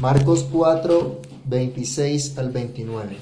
Marcos 0.00 0.46
4, 0.52 1.20
26 1.46 2.36
al 2.36 2.50
29. 2.50 3.16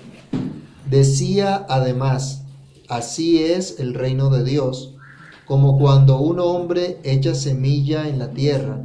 Decía 0.90 1.64
además, 1.68 2.42
así 2.88 3.38
es 3.38 3.78
el 3.78 3.94
reino 3.94 4.28
de 4.30 4.42
Dios, 4.42 4.96
como 5.46 5.78
cuando 5.78 6.18
un 6.20 6.40
hombre 6.40 6.98
echa 7.04 7.34
semilla 7.34 8.08
en 8.08 8.18
la 8.18 8.30
tierra 8.30 8.84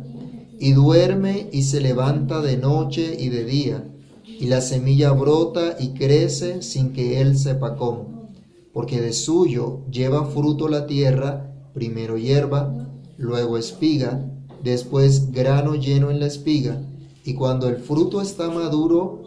y 0.59 0.73
duerme 0.73 1.49
y 1.51 1.63
se 1.63 1.81
levanta 1.81 2.41
de 2.41 2.57
noche 2.57 3.15
y 3.19 3.29
de 3.29 3.45
día, 3.45 3.83
y 4.25 4.45
la 4.45 4.61
semilla 4.61 5.11
brota 5.11 5.75
y 5.79 5.89
crece 5.89 6.61
sin 6.61 6.93
que 6.93 7.19
él 7.19 7.37
sepa 7.37 7.77
cómo, 7.77 8.29
porque 8.73 9.01
de 9.01 9.13
suyo 9.13 9.81
lleva 9.89 10.25
fruto 10.25 10.67
la 10.67 10.85
tierra, 10.85 11.51
primero 11.73 12.17
hierba, 12.17 12.89
luego 13.17 13.57
espiga, 13.57 14.21
después 14.63 15.31
grano 15.31 15.75
lleno 15.75 16.11
en 16.11 16.19
la 16.19 16.27
espiga, 16.27 16.79
y 17.27 17.33
cuando 17.33 17.67
el 17.67 17.75
fruto 17.75 18.21
está 18.21 18.49
maduro, 18.49 19.23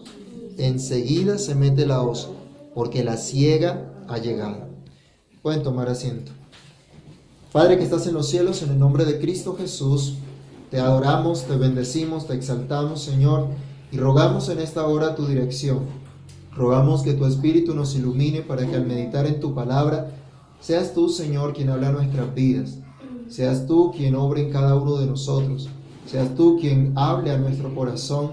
enseguida 0.56 1.36
se 1.36 1.54
mete 1.54 1.84
la 1.84 2.00
hoz, 2.00 2.30
porque 2.74 3.04
la 3.04 3.18
ciega 3.18 3.92
ha 4.08 4.16
llegado. 4.16 4.68
Pueden 5.42 5.62
tomar 5.62 5.90
asiento. 5.90 6.32
Padre 7.52 7.76
que 7.76 7.84
estás 7.84 8.06
en 8.06 8.14
los 8.14 8.26
cielos, 8.26 8.62
en 8.62 8.70
el 8.70 8.78
nombre 8.78 9.04
de 9.04 9.20
Cristo 9.20 9.54
Jesús, 9.54 10.14
te 10.70 10.80
adoramos, 10.80 11.42
te 11.42 11.56
bendecimos, 11.56 12.26
te 12.26 12.32
exaltamos, 12.32 13.02
Señor, 13.02 13.48
y 13.92 13.98
rogamos 13.98 14.48
en 14.48 14.60
esta 14.60 14.86
hora 14.86 15.14
tu 15.14 15.26
dirección. 15.26 15.80
Rogamos 16.56 17.02
que 17.02 17.12
tu 17.12 17.26
Espíritu 17.26 17.74
nos 17.74 17.94
ilumine 17.94 18.40
para 18.40 18.66
que 18.66 18.76
al 18.76 18.86
meditar 18.86 19.26
en 19.26 19.40
tu 19.40 19.54
palabra, 19.54 20.10
seas 20.58 20.94
tú, 20.94 21.10
Señor, 21.10 21.52
quien 21.52 21.68
habla 21.68 21.92
nuestras 21.92 22.34
vidas. 22.34 22.78
Seas 23.28 23.66
tú 23.66 23.92
quien 23.94 24.14
obre 24.14 24.40
en 24.40 24.52
cada 24.52 24.74
uno 24.76 24.96
de 24.96 25.04
nosotros. 25.04 25.68
Seas 26.10 26.34
tú 26.34 26.58
quien 26.60 26.92
hable 26.96 27.30
a 27.30 27.38
nuestro 27.38 27.72
corazón 27.72 28.32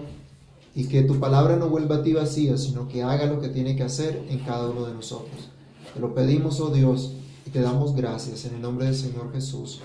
y 0.73 0.87
que 0.87 1.03
tu 1.03 1.19
palabra 1.19 1.57
no 1.57 1.69
vuelva 1.69 1.97
a 1.97 2.01
ti 2.01 2.11
vacía, 2.11 2.57
sino 2.57 2.87
que 2.87 3.03
haga 3.03 3.27
lo 3.27 3.39
que 3.39 3.49
tiene 3.49 3.75
que 3.75 3.83
hacer 3.83 4.25
en 4.29 4.39
cada 4.39 4.67
uno 4.67 4.87
de 4.87 4.95
nosotros. 4.95 5.51
Te 5.93 5.99
lo 5.99 6.15
pedimos, 6.15 6.59
oh 6.59 6.71
Dios, 6.71 7.13
y 7.45 7.51
te 7.51 7.61
damos 7.61 7.95
gracias 7.95 8.45
en 8.45 8.55
el 8.55 8.63
nombre 8.63 8.85
del 8.85 8.95
Señor 8.95 9.31
Jesús. 9.31 9.79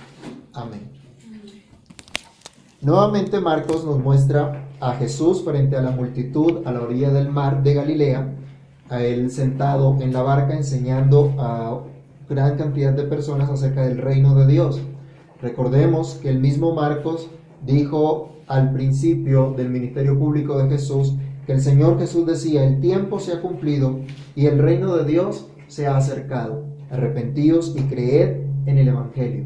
Amén. 0.54 0.90
Nuevamente 2.80 3.40
Marcos 3.40 3.84
nos 3.84 3.98
muestra 3.98 4.70
a 4.80 4.94
Jesús 4.94 5.44
frente 5.44 5.76
a 5.76 5.82
la 5.82 5.90
multitud 5.90 6.66
a 6.66 6.72
la 6.72 6.80
orilla 6.80 7.10
del 7.10 7.28
mar 7.28 7.62
de 7.62 7.74
Galilea, 7.74 8.34
a 8.88 9.02
él 9.02 9.30
sentado 9.30 9.98
en 10.00 10.14
la 10.14 10.22
barca 10.22 10.56
enseñando 10.56 11.34
a 11.38 11.82
gran 12.26 12.56
cantidad 12.56 12.94
de 12.94 13.02
personas 13.02 13.50
acerca 13.50 13.82
del 13.82 13.98
reino 13.98 14.34
de 14.34 14.46
Dios. 14.46 14.80
Recordemos 15.42 16.14
que 16.22 16.30
el 16.30 16.40
mismo 16.40 16.74
Marcos 16.74 17.28
dijo 17.66 18.36
al 18.46 18.72
principio 18.72 19.54
del 19.56 19.70
ministerio 19.70 20.18
público 20.18 20.58
de 20.58 20.68
Jesús 20.68 21.14
que 21.46 21.52
el 21.52 21.60
Señor 21.60 21.98
Jesús 21.98 22.26
decía, 22.26 22.64
el 22.64 22.80
tiempo 22.80 23.18
se 23.18 23.32
ha 23.32 23.40
cumplido 23.40 24.00
y 24.34 24.46
el 24.46 24.58
reino 24.58 24.96
de 24.96 25.04
Dios 25.04 25.48
se 25.66 25.86
ha 25.86 25.96
acercado. 25.96 26.64
Arrepentíos 26.90 27.74
y 27.76 27.82
creed 27.82 28.42
en 28.66 28.78
el 28.78 28.88
Evangelio. 28.88 29.44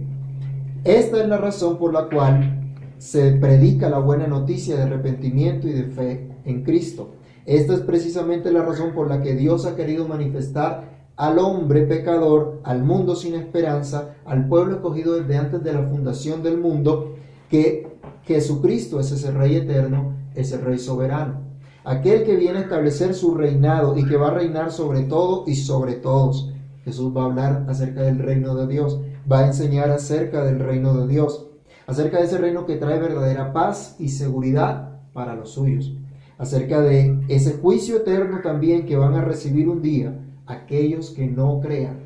Esta 0.85 1.23
es 1.23 1.29
la 1.29 1.39
razón 1.39 1.79
por 1.79 1.93
la 1.93 2.09
cual 2.09 2.75
se 2.99 3.33
predica 3.33 3.89
la 3.89 3.99
buena 3.99 4.27
noticia 4.27 4.77
de 4.77 4.83
arrepentimiento 4.83 5.69
y 5.69 5.73
de 5.73 5.85
fe 5.85 6.29
en 6.45 6.65
Cristo. 6.65 7.13
Esta 7.45 7.75
es 7.75 7.81
precisamente 7.81 8.51
la 8.53 8.63
razón 8.63 8.93
por 8.95 9.09
la 9.09 9.23
que 9.23 9.35
Dios 9.35 9.67
ha 9.67 9.77
querido 9.77 10.09
manifestar 10.09 10.97
al 11.17 11.39
hombre 11.39 11.83
pecador, 11.83 12.61
al 12.65 12.83
mundo 12.85 13.17
sin 13.17 13.35
esperanza, 13.35 14.17
al 14.25 14.49
pueblo 14.49 14.77
escogido 14.77 15.15
desde 15.15 15.37
antes 15.37 15.63
de 15.63 15.73
la 15.73 15.83
fundación 15.85 16.43
del 16.43 16.59
mundo, 16.59 17.15
que 17.49 17.96
Jesucristo 18.25 19.01
es 19.01 19.13
ese 19.13 19.31
Rey 19.31 19.57
eterno, 19.57 20.15
ese 20.35 20.59
Rey 20.59 20.79
soberano. 20.79 21.41
Aquel 21.85 22.25
que 22.25 22.37
viene 22.37 22.59
a 22.59 22.63
establecer 22.63 23.15
su 23.15 23.35
reinado 23.35 23.97
y 23.97 24.05
que 24.07 24.17
va 24.17 24.29
a 24.29 24.35
reinar 24.35 24.73
sobre 24.73 25.03
todo 25.03 25.45
y 25.47 25.55
sobre 25.55 25.95
todos. 25.95 26.53
Jesús 26.85 27.17
va 27.17 27.23
a 27.23 27.27
hablar 27.27 27.67
acerca 27.69 28.03
del 28.03 28.19
reino 28.19 28.55
de 28.55 28.67
Dios, 28.67 29.01
va 29.31 29.41
a 29.41 29.47
enseñar 29.47 29.91
acerca 29.91 30.45
del 30.45 30.61
reino 30.61 30.95
de 30.95 31.07
Dios 31.07 31.47
acerca 31.87 32.19
de 32.19 32.25
ese 32.25 32.39
reino 32.39 32.67
que 32.67 32.77
trae 32.77 32.99
verdadera 32.99 33.53
paz 33.53 33.97
y 33.99 34.09
seguridad 34.09 35.01
para 35.13 35.35
los 35.35 35.51
suyos, 35.51 35.95
acerca 36.37 36.81
de 36.81 37.21
ese 37.29 37.55
juicio 37.55 37.99
eterno 37.99 38.41
también 38.43 38.87
que 38.87 38.97
van 38.97 39.15
a 39.15 39.25
recibir 39.25 39.69
un 39.69 39.83
día 39.83 40.19
aquellos 40.47 41.11
que 41.11 41.27
no 41.27 41.61
crean, 41.61 42.06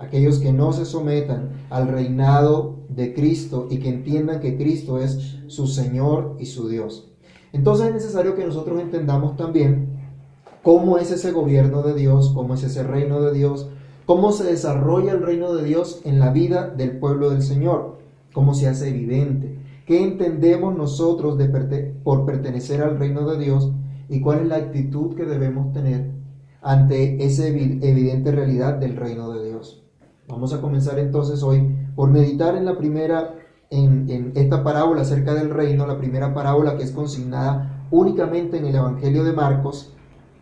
aquellos 0.00 0.40
que 0.40 0.52
no 0.52 0.72
se 0.72 0.84
sometan 0.84 1.50
al 1.70 1.86
reinado 1.86 2.80
de 2.88 3.14
Cristo 3.14 3.68
y 3.70 3.78
que 3.78 3.88
entiendan 3.88 4.40
que 4.40 4.56
Cristo 4.56 5.00
es 5.00 5.38
su 5.46 5.68
Señor 5.68 6.36
y 6.40 6.46
su 6.46 6.68
Dios. 6.68 7.08
Entonces 7.52 7.86
es 7.86 7.94
necesario 7.94 8.34
que 8.34 8.44
nosotros 8.44 8.80
entendamos 8.80 9.36
también 9.36 10.00
cómo 10.62 10.98
es 10.98 11.12
ese 11.12 11.30
gobierno 11.30 11.82
de 11.82 11.94
Dios, 11.94 12.32
cómo 12.34 12.54
es 12.54 12.64
ese 12.64 12.82
reino 12.82 13.22
de 13.22 13.32
Dios, 13.32 13.68
cómo 14.06 14.32
se 14.32 14.44
desarrolla 14.44 15.12
el 15.12 15.22
reino 15.22 15.54
de 15.54 15.64
Dios 15.64 16.00
en 16.04 16.18
la 16.18 16.30
vida 16.30 16.68
del 16.68 16.98
pueblo 16.98 17.30
del 17.30 17.42
Señor 17.42 18.00
cómo 18.32 18.54
se 18.54 18.68
hace 18.68 18.88
evidente, 18.88 19.58
qué 19.86 20.02
entendemos 20.02 20.76
nosotros 20.76 21.36
de 21.38 21.48
por 22.04 22.24
pertenecer 22.24 22.82
al 22.82 22.98
reino 22.98 23.28
de 23.28 23.44
Dios 23.44 23.72
y 24.08 24.20
cuál 24.20 24.40
es 24.40 24.46
la 24.46 24.56
actitud 24.56 25.14
que 25.14 25.24
debemos 25.24 25.72
tener 25.72 26.10
ante 26.62 27.24
esa 27.24 27.46
evidente 27.46 28.32
realidad 28.32 28.74
del 28.74 28.96
reino 28.96 29.32
de 29.32 29.48
Dios. 29.48 29.79
Vamos 30.30 30.52
a 30.52 30.60
comenzar 30.60 30.98
entonces 30.98 31.42
hoy 31.42 31.76
por 31.96 32.10
meditar 32.10 32.54
en 32.54 32.64
la 32.64 32.78
primera, 32.78 33.34
en, 33.68 34.32
esta 34.36 34.62
parábola 34.62 35.02
acerca 35.02 35.34
del 35.34 35.50
reino, 35.50 35.86
la 35.86 35.98
primera 35.98 36.32
parábola 36.32 36.76
que 36.76 36.84
es 36.84 36.92
consignada 36.92 37.86
únicamente 37.90 38.58
en 38.58 38.66
el 38.66 38.76
Evangelio 38.76 39.24
de 39.24 39.32
Marcos 39.32 39.92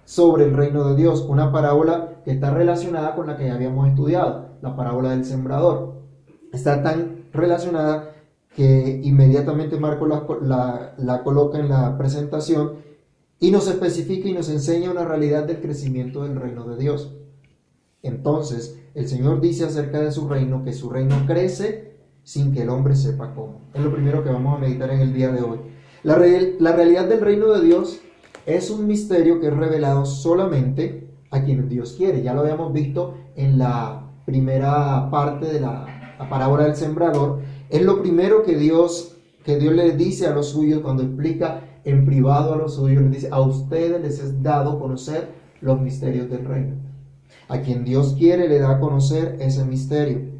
sobre 0.05 0.45
el 0.45 0.55
reino 0.55 0.89
de 0.89 0.97
Dios, 0.97 1.25
una 1.29 1.53
parábola 1.53 2.21
que 2.25 2.33
está 2.33 2.51
relacionada 2.51 3.15
con 3.15 3.27
la 3.27 3.37
que 3.37 3.47
ya 3.47 3.55
habíamos 3.55 3.89
estudiado, 3.89 4.51
la 4.61 4.77
parábola 4.77 5.11
del 5.11 5.25
sembrador. 5.25 6.03
Está 6.53 6.83
tan 6.83 7.25
relacionada 7.33 8.13
que 8.55 9.01
inmediatamente 9.05 9.79
Marco 9.79 10.07
la, 10.07 11.23
coloca 11.23 11.59
en 11.59 11.69
la 11.69 11.97
presentación 11.97 12.73
y 13.41 13.51
nos 13.51 13.69
especifica 13.69 14.29
y 14.29 14.33
nos 14.33 14.49
enseña 14.49 14.91
una 14.91 15.05
realidad 15.05 15.45
del 15.45 15.61
crecimiento 15.61 16.25
del 16.25 16.37
reino 16.37 16.65
de 16.65 16.77
Dios. 16.77 17.18
Entonces, 18.03 18.79
el 18.95 19.09
Señor 19.09 19.41
dice 19.41 19.65
acerca 19.65 20.01
de 20.01 20.13
su 20.13 20.29
reino 20.29 20.65
que 20.65 20.73
su 20.73 20.91
reino 20.91 21.25
crece 21.27 21.97
sin 22.23 22.53
que 22.53 22.63
el 22.63 22.71
hombre 22.71 22.95
sepa 22.95 23.35
cómo. 23.35 23.61
Es 23.75 23.83
lo 23.83 23.93
primero 23.93 24.23
que 24.23 24.31
vamos 24.31 24.57
a 24.57 24.61
meditar 24.61 24.91
en 24.91 25.01
el 25.01 25.13
día 25.13 25.31
de 25.31 25.43
hoy. 25.43 25.59
La, 26.03 26.15
realidad 26.17 27.09
del 27.09 27.21
reino 27.21 27.53
de 27.53 27.65
Dios 27.65 28.01
es 28.47 28.71
un 28.71 28.87
misterio 28.87 29.41
que 29.41 29.49
es 29.49 29.57
revelado 29.57 30.07
solamente 30.07 31.09
a 31.31 31.43
quien 31.43 31.69
Dios 31.69 31.95
quiere. 31.97 32.23
Ya 32.23 32.35
lo 32.35 32.41
habíamos 32.41 32.73
visto 32.73 33.15
en 33.37 33.59
la 33.59 34.11
primera 34.25 35.11
parte 35.11 35.47
de 35.47 35.61
la 35.61 35.99
la 36.19 36.29
parábola 36.29 36.65
del 36.65 36.77
sembrador, 36.77 37.41
es 37.71 37.83
lo 37.83 38.01
primero 38.03 38.43
que 38.43 38.57
Dios, 38.57 39.17
que 39.45 39.59
Dios 39.59 39.75
le 39.75 39.93
dice 39.93 40.27
a 40.27 40.35
los 40.35 40.49
suyos 40.49 40.81
cuando 40.81 41.03
explica 41.03 41.63
en 41.85 42.05
privado 42.05 42.55
a 42.55 42.57
los 42.57 42.75
suyos, 42.75 43.03
les 43.03 43.13
dice, 43.13 43.29
a 43.31 43.41
ustedes 43.41 44.03
les 44.03 44.19
es 44.19 44.43
dado 44.43 44.79
conocer 44.79 45.29
los 45.61 45.81
misterios 45.81 46.29
del 46.29 46.45
reino. 46.45 46.75
A 47.49 47.61
quien 47.61 47.85
Dios 47.85 48.15
quiere 48.19 48.49
le 48.49 48.59
da 48.59 48.73
a 48.77 48.81
conocer 48.81 49.37
ese 49.41 49.65
misterio. 49.65 50.39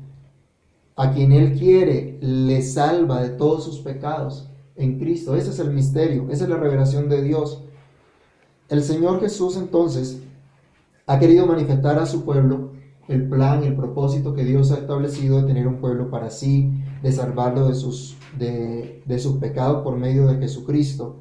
A 0.97 1.13
quien 1.13 1.33
Él 1.33 1.59
quiere 1.59 2.19
le 2.21 2.63
salva 2.63 3.23
de 3.23 3.31
todos 3.31 3.65
sus 3.65 3.79
pecados 3.79 4.51
en 4.77 4.99
Cristo. 4.99 5.37
Ese 5.37 5.51
es 5.51 5.59
el 5.59 5.71
misterio, 5.73 6.27
esa 6.31 6.45
es 6.45 6.51
la 6.51 6.57
revelación 6.57 7.09
de 7.09 7.23
Dios. 7.23 7.65
El 8.69 8.83
Señor 8.83 9.21
Jesús 9.21 9.57
entonces 9.57 10.21
ha 11.07 11.19
querido 11.19 11.47
manifestar 11.47 11.99
a 11.99 12.07
su 12.07 12.25
pueblo 12.25 12.73
el 13.09 13.27
plan, 13.29 13.65
el 13.65 13.75
propósito 13.75 14.35
que 14.35 14.45
Dios 14.45 14.71
ha 14.71 14.77
establecido 14.77 15.41
de 15.41 15.47
tener 15.47 15.67
un 15.67 15.81
pueblo 15.81 16.11
para 16.11 16.31
sí, 16.31 16.71
de 17.03 17.11
salvarlo 17.11 17.67
de 17.67 17.75
sus, 17.75 18.19
de, 18.39 19.19
sus 19.19 19.39
pecados 19.39 19.83
por 19.83 19.97
medio 19.97 20.27
de 20.27 20.37
Jesucristo. 20.37 21.17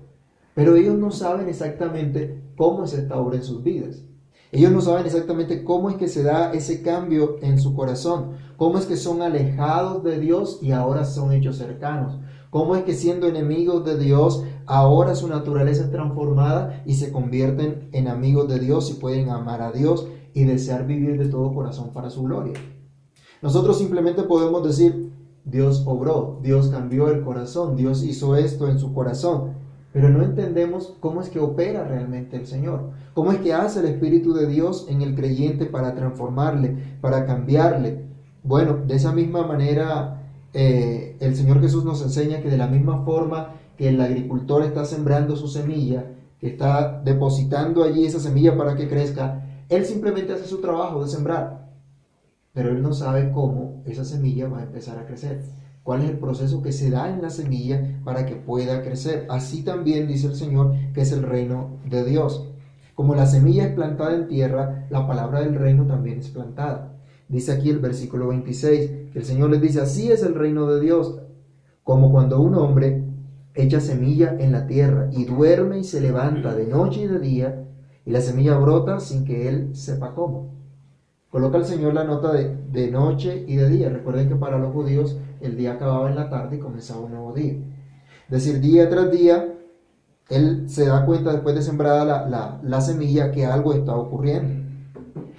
Pero 0.53 0.75
ellos 0.75 0.97
no 0.97 1.11
saben 1.11 1.47
exactamente 1.47 2.41
cómo 2.57 2.83
es 2.83 2.93
esta 2.93 3.17
obra 3.17 3.37
en 3.37 3.43
sus 3.43 3.63
vidas. 3.63 4.03
Ellos 4.51 4.71
no 4.71 4.79
saben 4.79 5.05
exactamente 5.05 5.63
cómo 5.63 5.89
es 5.89 5.97
que 5.97 6.07
se 6.07 6.23
da 6.23 6.53
ese 6.53 6.81
cambio 6.81 7.35
en 7.41 7.59
su 7.59 7.75
corazón, 7.75 8.37
cómo 8.55 8.77
es 8.77 8.85
que 8.85 8.95
son 8.95 9.21
alejados 9.21 10.03
de 10.03 10.19
Dios 10.19 10.59
y 10.61 10.71
ahora 10.71 11.03
son 11.03 11.33
hechos 11.33 11.57
cercanos, 11.57 12.17
cómo 12.49 12.77
es 12.77 12.83
que 12.83 12.93
siendo 12.93 13.27
enemigos 13.27 13.83
de 13.83 13.97
Dios, 13.97 14.43
ahora 14.65 15.15
su 15.15 15.27
naturaleza 15.27 15.83
es 15.83 15.91
transformada 15.91 16.81
y 16.85 16.93
se 16.93 17.11
convierten 17.11 17.89
en 17.91 18.07
amigos 18.07 18.47
de 18.47 18.59
Dios 18.59 18.89
y 18.89 18.93
pueden 18.93 19.29
amar 19.29 19.61
a 19.61 19.73
Dios 19.73 20.07
y 20.33 20.45
desear 20.45 20.87
vivir 20.87 21.17
de 21.17 21.27
todo 21.27 21.53
corazón 21.53 21.91
para 21.91 22.09
su 22.09 22.23
gloria. 22.23 22.53
Nosotros 23.41 23.77
simplemente 23.77 24.23
podemos 24.23 24.63
decir, 24.63 25.11
Dios 25.43 25.83
obró, 25.85 26.39
Dios 26.41 26.69
cambió 26.69 27.09
el 27.09 27.21
corazón, 27.21 27.75
Dios 27.75 28.03
hizo 28.03 28.35
esto 28.35 28.69
en 28.69 28.79
su 28.79 28.93
corazón, 28.93 29.53
pero 29.97 30.09
no 30.09 30.23
entendemos 30.23 30.93
cómo 30.99 31.21
es 31.21 31.29
que 31.29 31.39
opera 31.39 31.83
realmente 31.83 32.37
el 32.37 32.45
Señor, 32.45 32.91
cómo 33.15 33.31
es 33.31 33.39
que 33.39 33.55
hace 33.55 33.79
el 33.79 33.87
Espíritu 33.87 34.31
de 34.35 34.45
Dios 34.45 34.85
en 34.91 35.01
el 35.01 35.15
creyente 35.15 35.65
para 35.65 35.95
transformarle, 35.95 36.77
para 37.01 37.25
cambiarle. 37.25 38.05
Bueno, 38.43 38.77
de 38.85 38.95
esa 38.95 39.11
misma 39.11 39.47
manera 39.47 40.21
eh, 40.53 41.17
el 41.19 41.35
Señor 41.35 41.61
Jesús 41.61 41.83
nos 41.83 42.03
enseña 42.03 42.41
que 42.41 42.51
de 42.51 42.57
la 42.57 42.67
misma 42.67 43.05
forma 43.05 43.55
que 43.75 43.89
el 43.89 43.99
agricultor 43.99 44.61
está 44.61 44.85
sembrando 44.85 45.35
su 45.35 45.47
semilla, 45.47 46.05
que 46.39 46.49
está 46.49 47.01
depositando 47.03 47.83
allí 47.83 48.05
esa 48.05 48.19
semilla 48.19 48.55
para 48.55 48.75
que 48.75 48.87
crezca, 48.87 49.47
él 49.67 49.83
simplemente 49.83 50.33
hace 50.33 50.45
su 50.45 50.61
trabajo 50.61 51.03
de 51.03 51.09
sembrar, 51.09 51.71
pero 52.53 52.69
él 52.69 52.83
no 52.83 52.93
sabe 52.93 53.31
cómo 53.31 53.81
esa 53.87 54.05
semilla 54.05 54.47
va 54.47 54.59
a 54.59 54.63
empezar 54.63 54.99
a 54.99 55.07
crecer. 55.07 55.41
¿Cuál 55.87 56.01
es 56.01 56.09
el 56.09 56.17
proceso 56.17 56.61
que 56.61 56.73
se 56.73 56.89
da 56.89 57.09
en 57.09 57.21
la 57.21 57.29
semilla 57.29 58.01
para 58.03 58.25
que 58.25 58.35
pueda 58.35 58.81
crecer? 58.81 59.25
Así 59.29 59.63
también 59.63 60.05
dice 60.05 60.27
el 60.27 60.35
Señor 60.35 60.73
que 60.93 60.99
es 60.99 61.13
el 61.13 61.23
reino 61.23 61.79
de 61.89 62.03
Dios. 62.03 62.45
Como 62.93 63.15
la 63.15 63.25
semilla 63.25 63.67
es 63.67 63.73
plantada 63.73 64.13
en 64.13 64.27
tierra, 64.27 64.85
la 64.89 65.07
palabra 65.07 65.39
del 65.39 65.55
reino 65.55 65.85
también 65.85 66.19
es 66.19 66.27
plantada. 66.27 66.97
Dice 67.29 67.53
aquí 67.53 67.69
el 67.69 67.79
versículo 67.79 68.27
26, 68.27 69.13
que 69.13 69.19
el 69.19 69.23
Señor 69.23 69.49
les 69.49 69.61
dice, 69.61 69.79
así 69.79 70.11
es 70.11 70.23
el 70.23 70.35
reino 70.35 70.67
de 70.67 70.81
Dios, 70.81 71.21
como 71.83 72.11
cuando 72.11 72.41
un 72.41 72.55
hombre 72.55 73.05
echa 73.55 73.79
semilla 73.79 74.35
en 74.37 74.51
la 74.51 74.67
tierra 74.67 75.07
y 75.13 75.23
duerme 75.23 75.79
y 75.79 75.85
se 75.85 76.01
levanta 76.01 76.53
de 76.53 76.67
noche 76.67 77.03
y 77.03 77.07
de 77.07 77.19
día, 77.19 77.65
y 78.03 78.11
la 78.11 78.19
semilla 78.19 78.57
brota 78.57 78.99
sin 78.99 79.23
que 79.23 79.47
él 79.47 79.73
sepa 79.73 80.13
cómo. 80.13 80.56
Coloca 81.37 81.59
el 81.59 81.65
Señor 81.65 81.93
la 81.93 82.03
nota 82.03 82.33
de, 82.33 82.57
de 82.71 82.89
noche 82.89 83.45
y 83.47 83.57
de 83.57 83.69
día. 83.69 83.89
Recuerden 83.89 84.27
que 84.27 84.35
para 84.37 84.57
los 84.57 84.73
judíos 84.73 85.19
el 85.39 85.55
día 85.55 85.73
acababa 85.73 86.09
en 86.09 86.15
la 86.15 86.31
tarde 86.31 86.55
y 86.55 86.59
comenzaba 86.59 87.01
un 87.01 87.11
nuevo 87.11 87.31
día. 87.31 87.53
Es 88.23 88.43
decir, 88.43 88.59
día 88.59 88.89
tras 88.89 89.11
día, 89.11 89.53
él 90.29 90.67
se 90.67 90.87
da 90.87 91.05
cuenta 91.05 91.31
después 91.31 91.53
de 91.53 91.61
sembrada 91.61 92.05
la, 92.05 92.27
la, 92.27 92.59
la 92.63 92.81
semilla 92.81 93.29
que 93.29 93.45
algo 93.45 93.75
está 93.75 93.95
ocurriendo. 93.95 94.67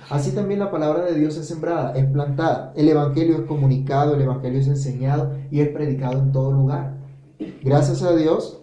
Así 0.08 0.30
también 0.30 0.60
la 0.60 0.70
palabra 0.70 1.04
de 1.04 1.14
Dios 1.14 1.36
es 1.36 1.48
sembrada, 1.48 1.92
es 1.96 2.06
plantada. 2.06 2.72
El 2.76 2.88
Evangelio 2.88 3.34
es 3.34 3.42
comunicado, 3.48 4.14
el 4.14 4.22
Evangelio 4.22 4.60
es 4.60 4.68
enseñado 4.68 5.32
y 5.50 5.62
es 5.62 5.68
predicado 5.70 6.20
en 6.20 6.30
todo 6.30 6.52
lugar. 6.52 6.96
Gracias 7.64 8.04
a 8.04 8.14
Dios, 8.14 8.62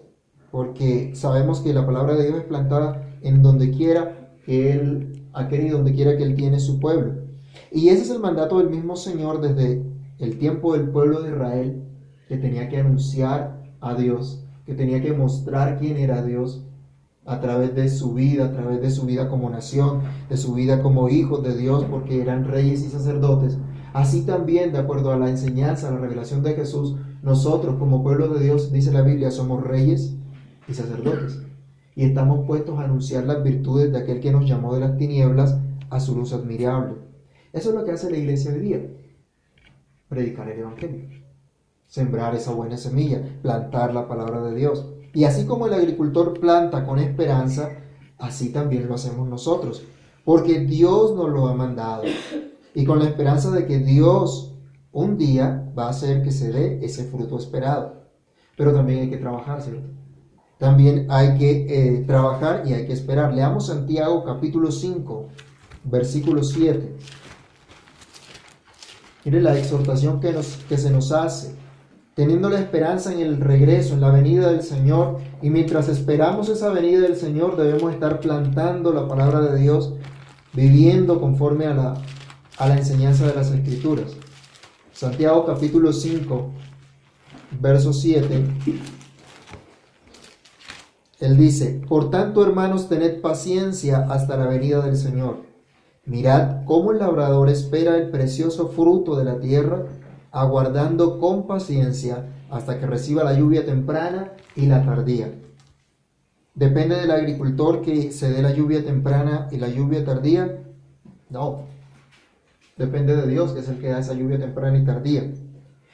porque 0.50 1.14
sabemos 1.14 1.60
que 1.60 1.74
la 1.74 1.84
palabra 1.84 2.14
de 2.14 2.28
Dios 2.28 2.38
es 2.38 2.44
plantada 2.44 3.10
en 3.20 3.42
donde 3.42 3.72
quiera 3.72 4.32
que 4.46 4.72
Él 4.72 5.28
ha 5.34 5.48
querido, 5.48 5.76
donde 5.76 5.92
quiera 5.92 6.16
que 6.16 6.22
Él 6.22 6.34
tiene 6.34 6.60
su 6.60 6.80
pueblo. 6.80 7.25
Y 7.70 7.88
ese 7.88 8.02
es 8.02 8.10
el 8.10 8.20
mandato 8.20 8.58
del 8.58 8.70
mismo 8.70 8.96
Señor 8.96 9.40
desde 9.40 9.82
el 10.18 10.38
tiempo 10.38 10.72
del 10.72 10.88
pueblo 10.88 11.22
de 11.22 11.30
Israel, 11.30 11.82
que 12.28 12.36
tenía 12.36 12.68
que 12.68 12.78
anunciar 12.78 13.62
a 13.80 13.94
Dios, 13.94 14.44
que 14.64 14.74
tenía 14.74 15.00
que 15.02 15.12
mostrar 15.12 15.78
quién 15.78 15.96
era 15.96 16.22
Dios 16.22 16.64
a 17.24 17.40
través 17.40 17.74
de 17.74 17.88
su 17.88 18.14
vida, 18.14 18.46
a 18.46 18.52
través 18.52 18.80
de 18.80 18.90
su 18.90 19.04
vida 19.04 19.28
como 19.28 19.50
nación, 19.50 20.00
de 20.28 20.36
su 20.36 20.54
vida 20.54 20.82
como 20.82 21.08
hijos 21.08 21.42
de 21.42 21.56
Dios, 21.56 21.84
porque 21.90 22.20
eran 22.20 22.44
reyes 22.44 22.84
y 22.84 22.88
sacerdotes. 22.88 23.58
Así 23.92 24.22
también, 24.22 24.72
de 24.72 24.78
acuerdo 24.78 25.10
a 25.10 25.18
la 25.18 25.28
enseñanza, 25.28 25.88
a 25.88 25.92
la 25.92 25.98
revelación 25.98 26.42
de 26.42 26.54
Jesús, 26.54 26.96
nosotros 27.22 27.76
como 27.78 28.02
pueblo 28.02 28.28
de 28.28 28.44
Dios, 28.44 28.70
dice 28.70 28.92
la 28.92 29.02
Biblia, 29.02 29.30
somos 29.30 29.64
reyes 29.64 30.14
y 30.68 30.74
sacerdotes. 30.74 31.40
Y 31.96 32.04
estamos 32.04 32.46
puestos 32.46 32.78
a 32.78 32.84
anunciar 32.84 33.24
las 33.24 33.42
virtudes 33.42 33.90
de 33.90 33.98
aquel 33.98 34.20
que 34.20 34.30
nos 34.30 34.46
llamó 34.46 34.74
de 34.74 34.80
las 34.80 34.96
tinieblas 34.96 35.58
a 35.90 35.98
su 35.98 36.14
luz 36.14 36.32
admirable. 36.32 36.94
Eso 37.56 37.70
es 37.70 37.74
lo 37.74 37.86
que 37.86 37.92
hace 37.92 38.10
la 38.10 38.18
iglesia 38.18 38.52
hoy 38.52 38.58
día. 38.58 38.86
Predicar 40.10 40.46
el 40.50 40.58
Evangelio. 40.58 41.08
Sembrar 41.86 42.34
esa 42.34 42.52
buena 42.52 42.76
semilla, 42.76 43.22
plantar 43.40 43.94
la 43.94 44.06
palabra 44.06 44.42
de 44.42 44.54
Dios. 44.54 44.84
Y 45.14 45.24
así 45.24 45.46
como 45.46 45.66
el 45.66 45.72
agricultor 45.72 46.38
planta 46.38 46.84
con 46.84 46.98
esperanza, 46.98 47.70
así 48.18 48.50
también 48.50 48.86
lo 48.86 48.94
hacemos 48.94 49.26
nosotros, 49.26 49.82
porque 50.22 50.60
Dios 50.60 51.14
nos 51.14 51.30
lo 51.30 51.46
ha 51.46 51.54
mandado. 51.54 52.02
Y 52.74 52.84
con 52.84 52.98
la 52.98 53.06
esperanza 53.06 53.50
de 53.50 53.64
que 53.64 53.78
Dios 53.78 54.54
un 54.92 55.16
día 55.16 55.66
va 55.76 55.86
a 55.86 55.90
hacer 55.90 56.22
que 56.22 56.32
se 56.32 56.52
dé 56.52 56.84
ese 56.84 57.04
fruto 57.04 57.38
esperado. 57.38 58.02
Pero 58.58 58.74
también 58.74 59.00
hay 59.00 59.08
que 59.08 59.16
trabajar, 59.16 59.62
¿cierto? 59.62 59.88
También 60.58 61.06
hay 61.08 61.38
que 61.38 61.66
eh, 61.70 62.04
trabajar 62.06 62.64
y 62.66 62.74
hay 62.74 62.86
que 62.86 62.92
esperar. 62.92 63.32
Leamos 63.32 63.68
Santiago 63.68 64.24
capítulo 64.24 64.70
5, 64.70 65.28
versículo 65.84 66.42
7. 66.42 66.96
Mire 69.26 69.42
la 69.42 69.58
exhortación 69.58 70.20
que, 70.20 70.32
nos, 70.32 70.46
que 70.68 70.78
se 70.78 70.90
nos 70.90 71.12
hace 71.12 71.54
teniendo 72.16 72.48
la 72.48 72.58
esperanza 72.58 73.12
en 73.12 73.20
el 73.20 73.38
regreso, 73.38 73.92
en 73.92 74.00
la 74.00 74.10
venida 74.10 74.50
del 74.50 74.62
Señor. 74.62 75.18
Y 75.42 75.50
mientras 75.50 75.88
esperamos 75.88 76.48
esa 76.48 76.70
venida 76.70 77.00
del 77.00 77.16
Señor, 77.16 77.56
debemos 77.56 77.92
estar 77.92 78.20
plantando 78.20 78.92
la 78.92 79.06
palabra 79.06 79.40
de 79.42 79.60
Dios, 79.60 79.92
viviendo 80.54 81.20
conforme 81.20 81.66
a 81.66 81.74
la, 81.74 81.94
a 82.56 82.68
la 82.68 82.78
enseñanza 82.78 83.26
de 83.26 83.34
las 83.34 83.50
Escrituras. 83.50 84.16
Santiago 84.92 85.44
capítulo 85.44 85.92
5, 85.92 86.50
verso 87.60 87.92
7. 87.92 88.44
Él 91.20 91.36
dice, 91.36 91.82
por 91.86 92.08
tanto 92.08 92.42
hermanos, 92.46 92.88
tened 92.88 93.20
paciencia 93.20 94.06
hasta 94.08 94.38
la 94.38 94.46
venida 94.46 94.80
del 94.80 94.96
Señor. 94.96 95.42
Mirad 96.06 96.64
cómo 96.64 96.92
el 96.92 97.00
labrador 97.00 97.48
espera 97.48 97.96
el 97.96 98.10
precioso 98.10 98.68
fruto 98.68 99.16
de 99.16 99.24
la 99.24 99.40
tierra 99.40 99.82
aguardando 100.30 101.18
con 101.18 101.48
paciencia 101.48 102.26
hasta 102.48 102.78
que 102.78 102.86
reciba 102.86 103.24
la 103.24 103.32
lluvia 103.32 103.64
temprana 103.64 104.32
y 104.54 104.66
la 104.66 104.84
tardía. 104.84 105.32
¿Depende 106.54 106.96
del 106.96 107.10
agricultor 107.10 107.82
que 107.82 108.12
se 108.12 108.30
dé 108.30 108.40
la 108.40 108.52
lluvia 108.52 108.84
temprana 108.84 109.48
y 109.50 109.56
la 109.56 109.68
lluvia 109.68 110.04
tardía? 110.04 110.62
No. 111.28 111.64
Depende 112.76 113.16
de 113.16 113.26
Dios, 113.26 113.52
que 113.52 113.60
es 113.60 113.68
el 113.68 113.78
que 113.80 113.88
da 113.88 113.98
esa 113.98 114.14
lluvia 114.14 114.38
temprana 114.38 114.78
y 114.78 114.84
tardía. 114.84 115.32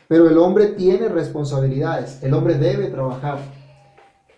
Pero 0.08 0.28
el 0.28 0.36
hombre 0.36 0.66
tiene 0.66 1.08
responsabilidades, 1.08 2.22
el 2.22 2.34
hombre 2.34 2.58
debe 2.58 2.88
trabajar. 2.88 3.38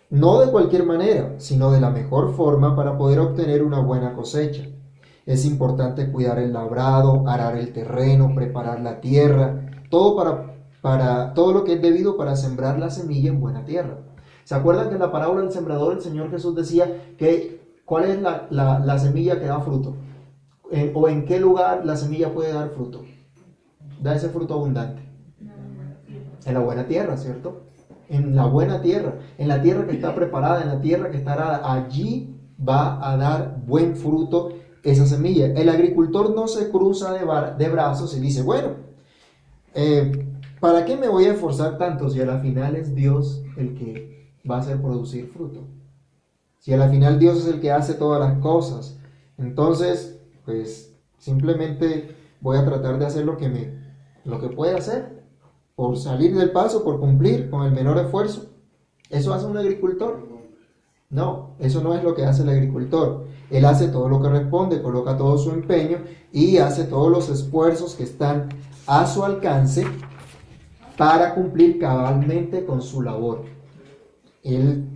No 0.09 0.39
de 0.39 0.51
cualquier 0.51 0.85
manera, 0.85 1.33
sino 1.37 1.71
de 1.71 1.81
la 1.81 1.89
mejor 1.89 2.33
forma 2.33 2.75
para 2.75 2.97
poder 2.97 3.19
obtener 3.19 3.61
una 3.61 3.79
buena 3.79 4.13
cosecha. 4.13 4.63
Es 5.25 5.43
importante 5.45 6.11
cuidar 6.11 6.37
el 6.37 6.53
labrado, 6.53 7.27
arar 7.27 7.57
el 7.57 7.73
terreno, 7.73 8.33
preparar 8.35 8.79
la 8.81 9.01
tierra, 9.01 9.71
todo 9.89 10.15
para, 10.15 10.55
para 10.81 11.33
todo 11.33 11.51
lo 11.51 11.63
que 11.63 11.73
es 11.73 11.81
debido 11.81 12.15
para 12.15 12.35
sembrar 12.35 12.77
la 12.77 12.91
semilla 12.91 13.29
en 13.29 13.41
buena 13.41 13.65
tierra. 13.65 13.97
¿Se 14.43 14.53
acuerdan 14.53 14.89
que 14.89 14.95
en 14.95 15.01
la 15.01 15.11
parábola 15.11 15.41
del 15.41 15.51
sembrador 15.51 15.93
el 15.93 16.01
Señor 16.01 16.29
Jesús 16.29 16.55
decía 16.55 17.15
que 17.17 17.79
cuál 17.85 18.03
es 18.03 18.21
la, 18.21 18.47
la, 18.51 18.99
semilla 18.99 19.39
que 19.39 19.47
da 19.47 19.59
fruto? 19.61 19.95
¿O 20.93 21.09
en 21.09 21.25
qué 21.25 21.39
lugar 21.39 21.83
la 21.83 21.95
semilla 21.95 22.31
puede 22.31 22.53
dar 22.53 22.69
fruto? 22.69 23.01
Da 23.99 24.13
ese 24.13 24.29
fruto 24.29 24.53
abundante. 24.53 25.01
En 26.45 26.53
la 26.53 26.59
buena 26.59 26.85
tierra, 26.85 27.17
¿cierto? 27.17 27.63
En 28.07 28.35
la 28.35 28.45
buena 28.45 28.79
tierra, 28.83 29.15
en 29.39 29.47
la 29.47 29.59
tierra 29.59 29.87
que 29.87 29.93
está 29.93 30.13
preparada, 30.13 30.61
en 30.61 30.67
la 30.67 30.79
tierra 30.81 31.09
que 31.09 31.17
estará 31.17 31.73
allí 31.73 32.39
va 32.59 33.11
a 33.11 33.17
dar 33.17 33.57
buen 33.65 33.95
fruto 33.95 34.49
esa 34.85 35.05
semilla. 35.05 35.47
El 35.47 35.67
agricultor 35.67 36.33
no 36.33 36.47
se 36.47 36.69
cruza 36.69 37.11
de, 37.13 37.25
de 37.57 37.69
brazos 37.69 38.15
y 38.15 38.19
dice, 38.19 38.43
bueno, 38.43 38.69
eh, 39.73 40.25
¿para 40.59 40.85
qué 40.85 40.95
me 40.95 41.09
voy 41.09 41.25
a 41.25 41.33
esforzar 41.33 41.77
tanto 41.77 42.09
si 42.09 42.21
a 42.21 42.25
la 42.25 42.39
final 42.39 42.75
es 42.75 42.93
Dios 42.93 43.43
el 43.57 43.73
que 43.75 44.31
va 44.49 44.57
a 44.57 44.59
hacer 44.59 44.79
producir 44.79 45.27
fruto? 45.27 45.61
Si 46.59 46.71
a 46.71 46.77
la 46.77 46.87
final 46.87 47.19
Dios 47.19 47.39
es 47.39 47.47
el 47.47 47.59
que 47.59 47.71
hace 47.71 47.95
todas 47.95 48.19
las 48.19 48.39
cosas, 48.39 48.97
entonces, 49.37 50.19
pues 50.45 50.95
simplemente 51.17 52.15
voy 52.39 52.57
a 52.57 52.65
tratar 52.65 52.99
de 52.99 53.07
hacer 53.07 53.25
lo 53.25 53.37
que 53.37 53.49
me, 53.49 53.73
lo 54.23 54.39
que 54.39 54.49
pueda 54.49 54.77
hacer, 54.77 55.23
por 55.75 55.97
salir 55.97 56.35
del 56.35 56.51
paso, 56.51 56.83
por 56.83 56.99
cumplir 56.99 57.49
con 57.49 57.63
el 57.65 57.71
menor 57.71 57.97
esfuerzo. 57.97 58.51
¿Eso 59.09 59.33
hace 59.33 59.45
un 59.45 59.57
agricultor? 59.57 60.34
No, 61.15 61.51
eso 61.59 61.81
no 61.81 61.95
es 61.95 62.03
lo 62.03 62.13
que 62.13 62.25
hace 62.25 62.43
el 62.43 62.49
agricultor. 62.49 63.23
Él 63.49 63.63
hace 63.63 63.87
todo 63.87 64.09
lo 64.09 64.21
que 64.21 64.27
responde, 64.27 64.81
coloca 64.81 65.15
todo 65.15 65.37
su 65.37 65.51
empeño 65.51 65.99
y 66.33 66.57
hace 66.57 66.83
todos 66.83 67.09
los 67.09 67.29
esfuerzos 67.29 67.95
que 67.95 68.03
están 68.03 68.49
a 68.85 69.07
su 69.07 69.23
alcance 69.23 69.85
para 70.97 71.33
cumplir 71.33 71.79
cabalmente 71.79 72.65
con 72.65 72.81
su 72.81 73.01
labor. 73.01 73.43
Él 74.43 74.89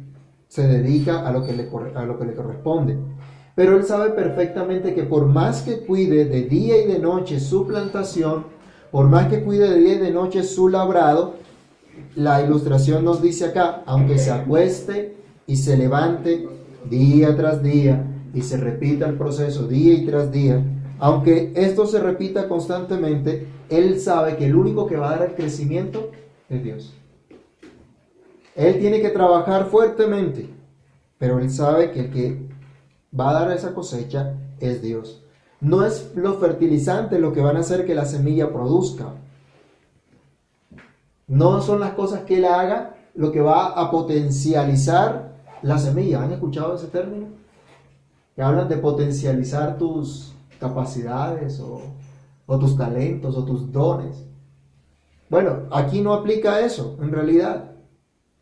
se 0.50 0.68
dedica 0.68 1.26
a 1.26 1.32
lo 1.32 1.46
que 1.46 1.54
le, 1.54 1.70
corresponde. 1.70 2.98
Pero 3.56 3.78
él 3.78 3.86
sabe 3.86 4.10
perfectamente 4.10 4.94
que 4.94 5.04
por 5.04 5.26
más 5.26 5.62
que 5.62 5.86
cuide 5.86 6.26
de 6.26 6.44
día 6.44 6.82
y 6.82 6.86
de 6.86 7.00
noche 7.00 7.40
su 7.40 7.66
plantación, 7.66 8.44
por 8.92 9.08
más 9.08 9.28
que 9.28 9.42
cuide 9.42 9.70
de 9.70 9.80
día 9.80 9.94
y 9.94 10.00
de 10.00 10.12
noche 10.12 10.44
su 10.44 10.68
labrado, 10.68 11.36
la 12.16 12.42
ilustración 12.42 13.06
nos 13.06 13.22
dice 13.22 13.46
acá, 13.46 13.84
aunque 13.86 14.18
se 14.18 14.32
acueste 14.32 15.19
y 15.50 15.56
se 15.56 15.76
levante 15.76 16.48
día 16.88 17.36
tras 17.36 17.64
día 17.64 18.06
y 18.36 18.44
se 18.44 18.56
repita 18.56 19.10
el 19.10 19.18
proceso 19.18 19.68
día 19.68 19.94
y 19.94 20.06
tras 20.06 20.32
día, 20.32 20.64
aunque 21.00 21.52
esto 21.56 21.88
se 21.88 22.00
repita 22.00 22.48
constantemente, 22.48 23.48
él 23.68 24.00
sabe 24.00 24.38
que 24.38 24.46
el 24.46 24.56
único 24.56 24.86
que 24.86 24.96
va 24.96 25.08
a 25.08 25.18
dar 25.18 25.30
el 25.30 25.36
crecimiento 25.36 26.12
es 26.50 26.64
Dios. 26.64 26.94
Él 28.56 28.78
tiene 28.78 29.02
que 29.02 29.10
trabajar 29.10 29.66
fuertemente, 29.66 30.48
pero 31.18 31.40
él 31.40 31.50
sabe 31.50 31.90
que 31.90 32.02
el 32.02 32.12
que 32.12 32.48
va 33.20 33.32
a 33.32 33.46
dar 33.46 33.52
esa 33.52 33.74
cosecha 33.74 34.36
es 34.60 34.84
Dios. 34.84 35.24
No 35.62 35.84
es 35.84 36.12
los 36.14 36.38
fertilizantes 36.38 37.20
lo 37.20 37.34
que 37.34 37.42
van 37.42 37.58
a 37.58 37.62
hacer 37.62 37.88
que 37.88 37.96
la 37.96 38.06
semilla 38.06 38.54
produzca. 38.54 39.16
No 41.28 41.60
son 41.64 41.80
las 41.80 41.94
cosas 41.94 42.22
que 42.22 42.38
él 42.38 42.46
haga 42.46 42.98
lo 43.16 43.32
que 43.32 43.42
va 43.42 43.70
a 43.70 43.90
potencializar 43.90 45.29
la 45.62 45.78
semilla. 45.78 46.24
¿Han 46.24 46.32
escuchado 46.32 46.76
ese 46.76 46.88
término? 46.88 47.28
Que 48.36 48.42
hablan 48.42 48.70
de 48.70 48.78
potencializar 48.78 49.78
tus 49.78 50.34
capacidades 50.60 51.60
o, 51.60 51.82
o 52.46 52.60
tus 52.60 52.78
talentos 52.78 53.36
o 53.36 53.46
tus 53.46 53.72
dones. 53.72 54.26
Bueno, 55.30 55.68
aquí 55.72 56.02
no 56.02 56.14
aplica 56.14 56.60
eso, 56.60 56.98
en 57.02 57.12
realidad. 57.12 57.72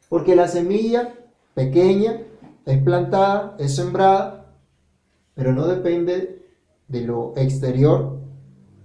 Porque 0.09 0.35
la 0.35 0.47
semilla 0.47 1.13
pequeña 1.53 2.21
es 2.65 2.81
plantada, 2.81 3.55
es 3.59 3.75
sembrada, 3.75 4.45
pero 5.33 5.53
no 5.53 5.67
depende 5.67 6.45
de 6.87 7.01
lo 7.01 7.33
exterior 7.35 8.17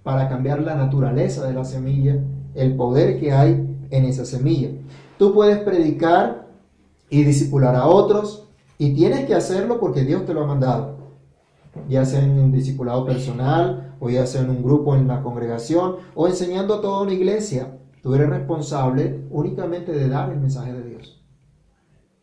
para 0.02 0.28
cambiar 0.28 0.62
la 0.62 0.74
naturaleza 0.74 1.46
de 1.46 1.54
la 1.54 1.64
semilla, 1.64 2.16
el 2.54 2.74
poder 2.74 3.20
que 3.20 3.32
hay 3.32 3.78
en 3.90 4.04
esa 4.04 4.24
semilla. 4.24 4.70
Tú 5.18 5.32
puedes 5.32 5.58
predicar 5.60 6.41
y 7.12 7.24
discipular 7.24 7.76
a 7.76 7.86
otros 7.86 8.48
y 8.78 8.94
tienes 8.94 9.26
que 9.26 9.34
hacerlo 9.34 9.78
porque 9.78 10.02
Dios 10.02 10.24
te 10.24 10.32
lo 10.32 10.44
ha 10.44 10.46
mandado, 10.46 10.96
ya 11.86 12.06
sea 12.06 12.24
en 12.24 12.38
un 12.38 12.50
discipulado 12.50 13.04
personal 13.04 13.94
o 14.00 14.08
ya 14.08 14.24
sea 14.24 14.40
en 14.40 14.48
un 14.48 14.62
grupo 14.62 14.96
en 14.96 15.06
la 15.06 15.22
congregación 15.22 15.96
o 16.14 16.26
enseñando 16.26 16.74
a 16.74 16.80
toda 16.80 17.02
una 17.02 17.12
iglesia. 17.12 17.78
Tú 18.02 18.14
eres 18.14 18.30
responsable 18.30 19.26
únicamente 19.30 19.92
de 19.92 20.08
dar 20.08 20.32
el 20.32 20.40
mensaje 20.40 20.72
de 20.72 20.88
Dios. 20.88 21.22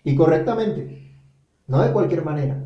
Y 0.03 0.15
correctamente, 0.15 1.15
no 1.67 1.83
de 1.83 1.93
cualquier 1.93 2.25
manera. 2.25 2.59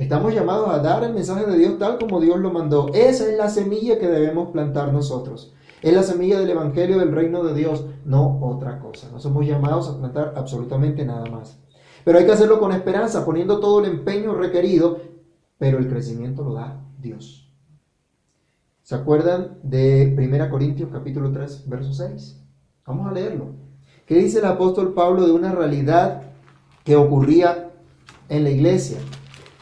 Estamos 0.00 0.32
llamados 0.32 0.70
a 0.70 0.78
dar 0.78 1.04
el 1.04 1.12
mensaje 1.12 1.44
de 1.44 1.58
Dios 1.58 1.78
tal 1.78 1.98
como 1.98 2.22
Dios 2.22 2.38
lo 2.38 2.50
mandó. 2.50 2.88
Esa 2.94 3.30
es 3.30 3.36
la 3.36 3.50
semilla 3.50 3.98
que 3.98 4.08
debemos 4.08 4.48
plantar 4.48 4.94
nosotros. 4.94 5.52
Es 5.82 5.92
la 5.92 6.02
semilla 6.02 6.40
del 6.40 6.48
Evangelio 6.48 6.98
del 6.98 7.12
reino 7.12 7.44
de 7.44 7.52
Dios, 7.52 7.84
no 8.06 8.40
otra 8.40 8.78
cosa. 8.78 9.10
No 9.12 9.20
somos 9.20 9.46
llamados 9.46 9.90
a 9.90 9.98
plantar 9.98 10.32
absolutamente 10.36 11.04
nada 11.04 11.26
más. 11.26 11.60
Pero 12.02 12.18
hay 12.18 12.24
que 12.24 12.32
hacerlo 12.32 12.58
con 12.58 12.72
esperanza, 12.72 13.26
poniendo 13.26 13.60
todo 13.60 13.80
el 13.80 13.90
empeño 13.90 14.32
requerido, 14.32 15.00
pero 15.58 15.76
el 15.76 15.86
crecimiento 15.86 16.44
lo 16.44 16.54
da 16.54 16.82
Dios. 16.98 17.52
¿Se 18.82 18.94
acuerdan 18.94 19.58
de 19.62 20.16
1 20.16 20.50
Corintios 20.50 20.88
capítulo 20.90 21.30
3, 21.30 21.68
verso 21.68 21.92
6? 21.92 22.40
Vamos 22.86 23.06
a 23.06 23.12
leerlo. 23.12 23.48
¿Qué 24.06 24.14
dice 24.14 24.38
el 24.38 24.46
apóstol 24.46 24.94
Pablo 24.94 25.26
de 25.26 25.32
una 25.32 25.52
realidad 25.52 26.22
que 26.84 26.96
ocurría 26.96 27.70
en 28.30 28.44
la 28.44 28.50
iglesia? 28.50 28.96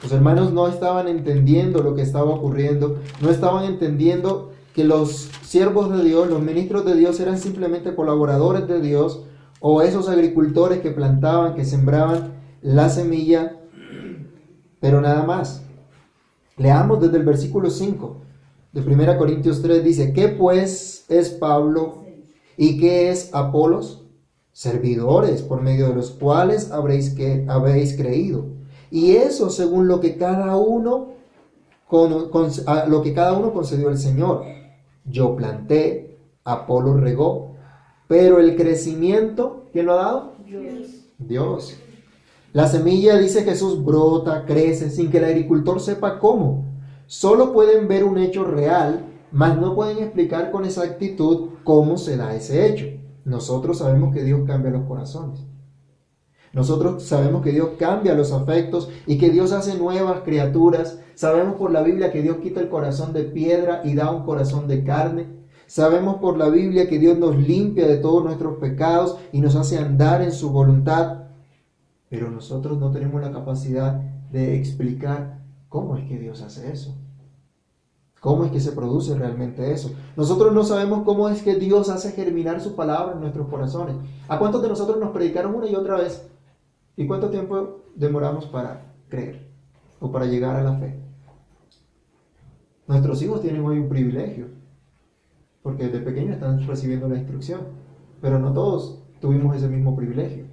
Los 0.03 0.13
hermanos 0.13 0.53
no 0.53 0.69
estaban 0.69 1.09
entendiendo 1.09 1.83
lo 1.83 1.95
que 1.95 2.03
estaba 2.03 2.31
ocurriendo, 2.31 2.99
no 3.21 3.31
estaban 3.31 3.65
entendiendo 3.65 4.53
que 4.75 4.85
los 4.85 5.29
siervos 5.43 5.91
de 5.91 6.05
Dios, 6.05 6.29
los 6.29 6.41
ministros 6.41 6.85
de 6.85 6.95
Dios 6.95 7.19
eran 7.19 7.39
simplemente 7.39 7.95
colaboradores 7.95 8.69
de 8.69 8.81
Dios 8.81 9.25
o 9.61 9.83
esos 9.83 10.09
agricultores 10.09 10.81
que 10.81 10.93
plantaban, 10.93 11.55
que 11.55 11.65
sembraban 11.65 12.35
la 12.63 12.89
semilla, 12.89 13.57
pero 14.81 15.01
nada 15.01 15.25
más. 15.25 15.63
Leamos 16.57 17.01
desde 17.01 17.17
el 17.17 17.25
versículo 17.25 17.71
5 17.71 18.29
de 18.73 18.81
1 18.81 19.19
Corintios 19.19 19.63
3 19.63 19.83
dice, 19.83 20.13
¿qué 20.13 20.29
pues 20.29 21.05
es 21.09 21.31
Pablo 21.31 22.05
y 22.57 22.79
qué 22.79 23.11
es 23.11 23.35
Apolos? 23.35 24.05
Servidores 24.53 25.43
por 25.43 25.63
medio 25.63 25.89
de 25.89 25.95
los 25.95 26.11
cuales 26.11 26.71
habréis, 26.73 27.11
que, 27.11 27.45
habéis 27.49 27.97
creído. 27.97 28.58
Y 28.91 29.17
eso 29.17 29.51
según 29.51 29.89
lo 29.89 30.01
que 30.01 30.17
cada 30.17 30.57
uno 30.57 31.09
con, 31.87 32.11
lo 32.89 33.03
que 33.03 33.15
cada 33.15 33.33
uno 33.33 33.53
concedió 33.53 33.89
el 33.89 33.99
Señor. 33.99 34.45
Yo 35.05 35.37
planté, 35.37 36.19
Apolo 36.45 36.95
regó, 36.95 37.55
pero 38.07 38.41
el 38.41 38.57
crecimiento, 38.57 39.65
¿quién 39.73 39.87
lo 39.87 39.95
ha 39.95 39.97
dado? 39.97 40.33
Dios. 40.45 40.87
Dios. 41.19 41.77
La 42.53 42.67
semilla, 42.67 43.19
dice 43.19 43.45
Jesús, 43.45 43.85
brota, 43.85 44.45
crece, 44.47 44.91
sin 44.91 45.11
que 45.11 45.19
el 45.19 45.25
agricultor 45.25 45.81
sepa 45.81 46.19
cómo 46.19 46.65
solo 47.09 47.53
pueden 47.53 47.89
ver 47.89 48.05
un 48.05 48.19
hecho 48.19 48.45
real, 48.45 49.07
mas 49.33 49.59
no 49.59 49.75
pueden 49.75 49.99
explicar 49.99 50.51
con 50.51 50.65
exactitud 50.65 51.51
cómo 51.65 51.97
se 51.97 52.17
da 52.17 52.35
ese 52.35 52.67
hecho. 52.69 52.87
Nosotros 53.25 53.79
sabemos 53.79 54.15
que 54.15 54.23
Dios 54.23 54.43
cambia 54.47 54.71
los 54.71 54.87
corazones. 54.87 55.41
Nosotros 56.53 57.03
sabemos 57.03 57.43
que 57.43 57.53
Dios 57.53 57.71
cambia 57.79 58.15
los 58.15 58.33
afectos 58.33 58.89
y 59.07 59.19
que 59.19 59.31
Dios 59.31 59.53
hace 59.53 59.77
nuevas 59.77 60.23
criaturas. 60.23 60.99
Sabemos 61.15 61.57
por 61.57 61.71
la 61.71 61.83
Biblia 61.83 62.13
que 62.13 62.23
Dios 62.23 62.39
quita 62.39 62.61
el 62.61 62.69
corazón 62.69 63.13
de 63.13 63.25
piedra 63.25 63.83
y 63.85 63.95
da 63.95 64.11
un 64.11 64.25
corazón 64.25 64.69
de 64.69 64.85
carne. 64.85 65.27
Sabemos 65.67 66.17
por 66.17 66.39
la 66.39 66.49
Biblia 66.49 66.89
que 66.89 66.99
Dios 66.99 67.19
nos 67.19 67.37
limpia 67.37 67.87
de 67.87 67.99
todos 67.99 68.25
nuestros 68.25 68.57
pecados 68.57 69.19
y 69.33 69.41
nos 69.41 69.55
hace 69.55 69.79
andar 69.79 70.23
en 70.23 70.33
su 70.33 70.51
voluntad. 70.51 71.25
Pero 72.09 72.31
nosotros 72.31 72.79
no 72.79 72.91
tenemos 72.91 73.21
la 73.21 73.33
capacidad 73.33 74.01
de 74.31 74.57
explicar 74.57 75.39
¿Cómo 75.69 75.97
es 75.97 76.09
que 76.09 76.19
Dios 76.19 76.41
hace 76.43 76.73
eso? 76.73 76.97
¿Cómo 78.21 78.45
es 78.45 78.51
que 78.51 78.61
se 78.61 78.73
produce 78.73 79.15
realmente 79.15 79.73
eso? 79.73 79.91
Nosotros 80.17 80.53
no 80.53 80.65
sabemos 80.65 81.05
cómo 81.05 81.29
es 81.29 81.43
que 81.43 81.55
Dios 81.57 81.89
hace 81.89 82.13
germinar 82.13 82.61
su 82.61 82.75
palabra 82.75 83.13
en 83.13 83.21
nuestros 83.21 83.49
corazones. 83.49 83.97
¿A 84.29 84.39
cuántos 84.39 84.63
de 84.63 84.69
nosotros 84.69 84.99
nos 84.99 85.11
predicaron 85.11 85.55
una 85.55 85.69
y 85.69 85.75
otra 85.75 85.97
vez? 85.97 86.27
¿Y 86.99 87.07
cuánto 87.07 87.31
tiempo 87.31 87.85
demoramos 87.95 88.47
para 88.47 88.93
creer 89.09 89.49
o 90.01 90.11
para 90.11 90.27
llegar 90.27 90.57
a 90.57 90.65
la 90.65 90.75
fe? 90.79 90.99
Nuestros 92.89 93.23
hijos 93.23 93.41
tienen 93.41 93.65
hoy 93.65 93.79
un 93.79 93.89
privilegio, 93.89 94.49
porque 95.63 95.85
desde 95.85 96.01
pequeños 96.01 96.35
están 96.35 96.67
recibiendo 96.67 97.09
la 97.09 97.17
instrucción, 97.17 97.61
pero 98.21 98.41
no 98.41 98.53
todos 98.53 99.01
tuvimos 99.21 99.55
ese 99.55 99.69
mismo 99.69 99.95
privilegio. 99.95 100.47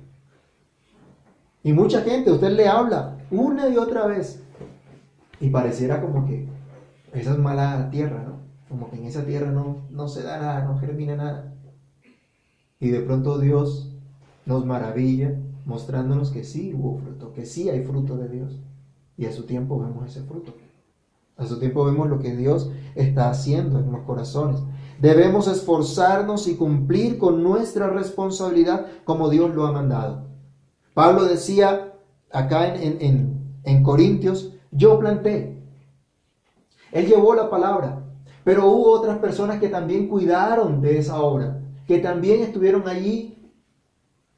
Y 1.64 1.74
mucha 1.74 2.02
gente, 2.02 2.32
usted 2.32 2.52
le 2.52 2.68
habla 2.68 3.18
una 3.32 3.68
y 3.68 3.78
otra 3.78 4.06
vez 4.06 4.44
y 5.40 5.50
pareciera 5.50 6.00
como 6.00 6.28
que 6.28 6.48
esa 7.14 7.32
es 7.32 7.40
mala 7.40 7.90
tierra, 7.90 8.22
¿no? 8.22 8.38
Como 8.70 8.92
que 8.92 8.98
en 8.98 9.06
esa 9.06 9.26
tierra 9.26 9.50
no, 9.50 9.88
no 9.90 10.08
se 10.08 10.22
da 10.22 10.38
nada, 10.38 10.64
no 10.64 10.78
germina 10.78 11.16
nada. 11.16 11.56
Y 12.80 12.90
de 12.90 13.00
pronto 13.00 13.40
Dios 13.40 13.96
nos 14.46 14.64
maravilla 14.64 15.40
mostrándonos 15.66 16.32
que 16.32 16.44
sí 16.44 16.74
hubo 16.74 16.98
fruto, 17.00 17.34
que 17.34 17.46
sí 17.46 17.70
hay 17.70 17.84
fruto 17.84 18.18
de 18.18 18.30
Dios. 18.30 18.60
Y 19.18 19.26
a 19.26 19.32
su 19.32 19.44
tiempo 19.44 19.80
vemos 19.80 20.10
ese 20.10 20.24
fruto. 20.26 20.54
A 21.38 21.46
su 21.46 21.60
tiempo 21.60 21.84
vemos 21.84 22.08
lo 22.08 22.20
que 22.20 22.36
Dios 22.36 22.72
está 22.96 23.30
haciendo 23.30 23.80
en 23.80 23.92
los 23.92 24.04
corazones. 24.04 24.62
Debemos 25.02 25.48
esforzarnos 25.48 26.48
y 26.48 26.56
cumplir 26.56 27.18
con 27.18 27.44
nuestra 27.44 27.88
responsabilidad 27.88 28.86
como 29.04 29.30
Dios 29.30 29.54
lo 29.54 29.66
ha 29.66 29.72
mandado. 29.72 30.24
Pablo 30.94 31.26
decía 31.26 31.94
acá 32.32 32.74
en, 32.76 33.02
en, 33.02 33.60
en 33.64 33.84
Corintios, 33.84 34.54
yo 34.72 34.98
planté. 35.00 35.62
Él 36.92 37.08
llevó 37.08 37.36
la 37.36 37.50
palabra, 37.50 38.04
pero 38.46 38.68
hubo 38.68 38.92
otras 38.92 39.18
personas 39.18 39.60
que 39.60 39.68
también 39.68 40.08
cuidaron 40.08 40.82
de 40.82 40.98
esa 40.98 41.22
obra, 41.22 41.60
que 41.88 41.98
también 41.98 42.42
estuvieron 42.42 42.88
allí 42.88 43.52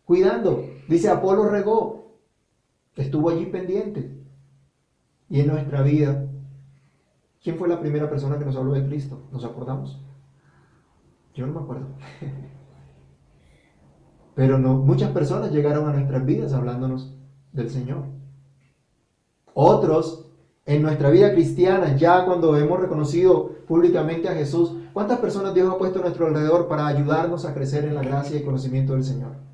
cuidando. 0.05 0.63
Dice, 0.87 1.09
Apolo 1.09 1.49
regó, 1.49 2.19
estuvo 2.95 3.29
allí 3.29 3.45
pendiente. 3.47 4.17
Y 5.29 5.41
en 5.41 5.47
nuestra 5.47 5.81
vida, 5.81 6.27
¿quién 7.43 7.57
fue 7.57 7.67
la 7.67 7.79
primera 7.79 8.09
persona 8.09 8.37
que 8.39 8.45
nos 8.45 8.55
habló 8.55 8.73
de 8.73 8.85
Cristo? 8.85 9.27
¿Nos 9.31 9.43
acordamos? 9.43 10.01
Yo 11.33 11.45
no 11.45 11.53
me 11.53 11.59
acuerdo. 11.59 11.87
Pero 14.35 14.59
no, 14.59 14.75
muchas 14.75 15.11
personas 15.11 15.51
llegaron 15.51 15.89
a 15.89 15.93
nuestras 15.93 16.25
vidas 16.25 16.53
hablándonos 16.53 17.17
del 17.51 17.69
Señor. 17.69 18.05
Otros 19.53 20.27
en 20.65 20.81
nuestra 20.81 21.09
vida 21.09 21.31
cristiana, 21.31 21.95
ya 21.95 22.25
cuando 22.25 22.55
hemos 22.57 22.79
reconocido 22.79 23.53
públicamente 23.67 24.29
a 24.29 24.33
Jesús, 24.33 24.73
¿cuántas 24.93 25.19
personas 25.19 25.53
Dios 25.53 25.73
ha 25.73 25.77
puesto 25.77 25.99
a 25.99 26.01
nuestro 26.03 26.27
alrededor 26.27 26.67
para 26.67 26.87
ayudarnos 26.87 27.45
a 27.45 27.53
crecer 27.53 27.85
en 27.85 27.95
la 27.95 28.03
gracia 28.03 28.37
y 28.37 28.43
conocimiento 28.43 28.93
del 28.93 29.03
Señor? 29.03 29.46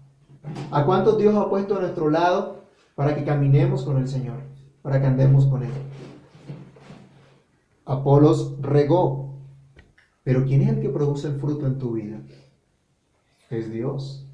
¿A 0.71 0.85
cuántos 0.85 1.17
Dios 1.17 1.35
ha 1.35 1.49
puesto 1.49 1.77
a 1.77 1.81
nuestro 1.81 2.09
lado 2.09 2.63
para 2.95 3.15
que 3.15 3.23
caminemos 3.23 3.83
con 3.83 3.97
el 3.97 4.07
Señor, 4.07 4.37
para 4.81 4.99
que 4.99 5.07
andemos 5.07 5.45
con 5.45 5.63
Él? 5.63 5.71
Apolos 7.85 8.55
regó, 8.61 9.35
pero 10.23 10.45
¿quién 10.45 10.61
es 10.61 10.69
el 10.69 10.81
que 10.81 10.89
produce 10.89 11.27
el 11.27 11.39
fruto 11.39 11.67
en 11.67 11.77
tu 11.77 11.93
vida? 11.93 12.21
Es 13.49 13.71
Dios. 13.71 14.25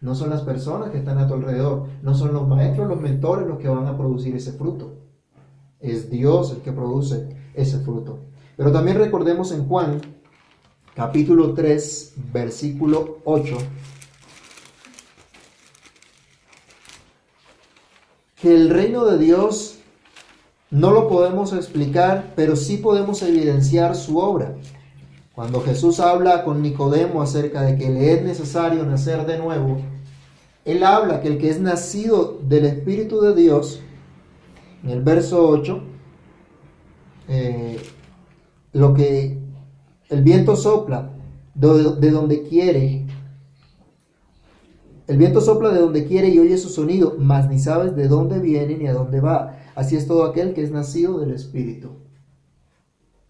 No 0.00 0.14
son 0.14 0.30
las 0.30 0.42
personas 0.42 0.90
que 0.90 0.98
están 0.98 1.18
a 1.18 1.26
tu 1.26 1.34
alrededor, 1.34 1.86
no 2.02 2.14
son 2.14 2.34
los 2.34 2.46
maestros, 2.46 2.88
los 2.88 3.00
mentores 3.00 3.46
los 3.46 3.58
que 3.58 3.68
van 3.68 3.86
a 3.86 3.96
producir 3.96 4.36
ese 4.36 4.52
fruto. 4.52 4.98
Es 5.80 6.10
Dios 6.10 6.52
el 6.52 6.58
que 6.58 6.72
produce 6.72 7.34
ese 7.54 7.78
fruto. 7.78 8.18
Pero 8.56 8.70
también 8.70 8.98
recordemos 8.98 9.50
en 9.52 9.66
Juan, 9.66 10.00
capítulo 10.94 11.54
3, 11.54 12.14
versículo 12.32 13.18
8, 13.24 13.56
que 18.44 18.54
el 18.54 18.68
reino 18.68 19.06
de 19.06 19.16
Dios 19.16 19.78
no 20.70 20.90
lo 20.90 21.08
podemos 21.08 21.54
explicar, 21.54 22.34
pero 22.36 22.56
sí 22.56 22.76
podemos 22.76 23.22
evidenciar 23.22 23.96
su 23.96 24.18
obra. 24.18 24.54
Cuando 25.34 25.62
Jesús 25.62 25.98
habla 25.98 26.44
con 26.44 26.60
Nicodemo 26.60 27.22
acerca 27.22 27.62
de 27.62 27.78
que 27.78 27.88
le 27.88 28.12
es 28.12 28.22
necesario 28.22 28.84
nacer 28.84 29.24
de 29.24 29.38
nuevo, 29.38 29.78
él 30.66 30.84
habla 30.84 31.22
que 31.22 31.28
el 31.28 31.38
que 31.38 31.48
es 31.48 31.58
nacido 31.58 32.38
del 32.42 32.66
Espíritu 32.66 33.22
de 33.22 33.34
Dios, 33.34 33.80
en 34.82 34.90
el 34.90 35.00
verso 35.00 35.48
8, 35.48 35.82
eh, 37.28 37.80
lo 38.74 38.92
que 38.92 39.38
el 40.10 40.22
viento 40.22 40.54
sopla 40.54 41.12
de, 41.54 42.10
donde 42.10 42.42
quiere, 42.42 43.03
el 45.06 45.18
viento 45.18 45.40
sopla 45.40 45.70
de 45.70 45.80
donde 45.80 46.06
quiere 46.06 46.28
y 46.28 46.38
oye 46.38 46.56
su 46.56 46.70
sonido, 46.70 47.16
mas 47.18 47.48
ni 47.48 47.58
sabes 47.58 47.94
de 47.94 48.08
dónde 48.08 48.38
viene 48.38 48.76
ni 48.76 48.86
a 48.86 48.94
dónde 48.94 49.20
va. 49.20 49.58
Así 49.74 49.96
es 49.96 50.06
todo 50.06 50.24
aquel 50.24 50.54
que 50.54 50.62
es 50.62 50.70
nacido 50.70 51.18
del 51.18 51.32
Espíritu. 51.32 51.90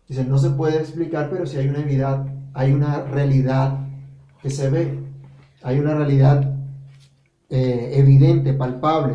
Dice, 0.08 0.24
no 0.24 0.38
se 0.38 0.50
puede 0.50 0.78
explicar, 0.78 1.30
pero 1.30 1.46
si 1.46 1.56
hay 1.56 1.68
una 1.68 1.78
realidad, 1.78 2.26
hay 2.52 2.72
una 2.72 3.02
realidad 3.04 3.86
que 4.42 4.50
se 4.50 4.68
ve, 4.70 5.00
hay 5.62 5.78
una 5.78 5.94
realidad 5.94 6.54
eh, 7.50 7.92
evidente, 7.94 8.52
palpable. 8.52 9.14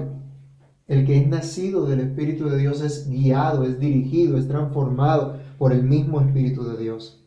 El 0.88 1.06
que 1.06 1.18
es 1.18 1.28
nacido 1.28 1.86
del 1.86 2.00
Espíritu 2.00 2.50
de 2.50 2.58
Dios 2.58 2.82
es 2.82 3.08
guiado, 3.08 3.63
es 3.63 3.80
dirigido, 3.80 4.38
es 4.38 4.48
transformado 4.48 5.38
por 5.60 5.72
el 5.72 5.84
mismo 5.84 6.20
Espíritu 6.20 6.63
de 6.63 6.78
Dios. 6.78 7.24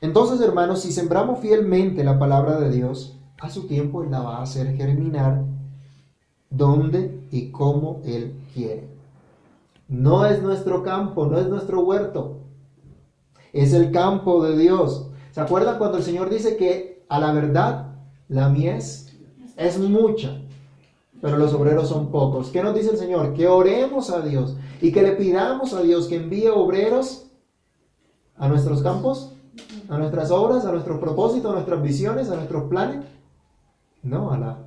Entonces, 0.00 0.40
hermanos, 0.40 0.82
si 0.82 0.92
sembramos 0.92 1.38
fielmente 1.38 2.02
la 2.02 2.18
palabra 2.18 2.58
de 2.58 2.70
Dios, 2.70 3.13
a 3.40 3.50
su 3.50 3.66
tiempo 3.66 4.02
Él 4.02 4.10
la 4.10 4.20
va 4.20 4.38
a 4.38 4.42
hacer 4.42 4.76
germinar 4.76 5.44
donde 6.50 7.20
y 7.30 7.50
como 7.50 8.00
Él 8.04 8.34
quiere. 8.54 8.88
No 9.88 10.24
es 10.24 10.42
nuestro 10.42 10.82
campo, 10.82 11.26
no 11.26 11.38
es 11.38 11.46
nuestro 11.48 11.80
huerto, 11.80 12.38
es 13.52 13.72
el 13.72 13.90
campo 13.92 14.42
de 14.44 14.56
Dios. 14.56 15.08
¿Se 15.32 15.40
acuerdan 15.40 15.78
cuando 15.78 15.98
el 15.98 16.04
Señor 16.04 16.30
dice 16.30 16.56
que 16.56 17.04
a 17.08 17.18
la 17.18 17.32
verdad 17.32 17.96
la 18.28 18.48
mies 18.48 19.12
es 19.56 19.78
mucha, 19.78 20.40
pero 21.20 21.36
los 21.36 21.52
obreros 21.52 21.88
son 21.88 22.10
pocos? 22.10 22.48
¿Qué 22.48 22.62
nos 22.62 22.74
dice 22.74 22.90
el 22.90 22.96
Señor? 22.96 23.34
Que 23.34 23.46
oremos 23.46 24.10
a 24.10 24.20
Dios 24.22 24.56
y 24.80 24.92
que 24.92 25.02
le 25.02 25.12
pidamos 25.12 25.74
a 25.74 25.82
Dios 25.82 26.06
que 26.06 26.16
envíe 26.16 26.48
obreros 26.48 27.26
a 28.36 28.48
nuestros 28.48 28.82
campos, 28.82 29.32
a 29.88 29.98
nuestras 29.98 30.30
obras, 30.30 30.64
a 30.64 30.72
nuestros 30.72 30.98
propósitos, 30.98 31.50
a 31.50 31.54
nuestras 31.54 31.82
visiones, 31.82 32.30
a 32.30 32.36
nuestros 32.36 32.64
planes. 32.64 33.04
No, 34.04 34.30
a 34.30 34.38
la, 34.38 34.58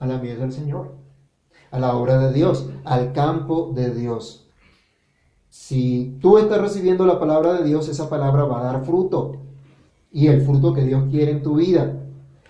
a 0.00 0.06
la 0.06 0.18
del 0.18 0.52
Señor, 0.52 0.96
a 1.70 1.78
la 1.78 1.94
obra 1.94 2.18
de 2.18 2.32
Dios, 2.32 2.68
al 2.84 3.12
campo 3.12 3.72
de 3.74 3.94
Dios. 3.94 4.48
Si 5.48 6.18
tú 6.20 6.38
estás 6.38 6.60
recibiendo 6.60 7.06
la 7.06 7.20
palabra 7.20 7.54
de 7.54 7.64
Dios, 7.64 7.88
esa 7.88 8.10
palabra 8.10 8.44
va 8.44 8.60
a 8.60 8.64
dar 8.64 8.84
fruto. 8.84 9.36
Y 10.10 10.26
el 10.26 10.42
fruto 10.42 10.74
que 10.74 10.82
Dios 10.82 11.04
quiere 11.10 11.30
en 11.30 11.42
tu 11.42 11.56
vida. 11.56 11.94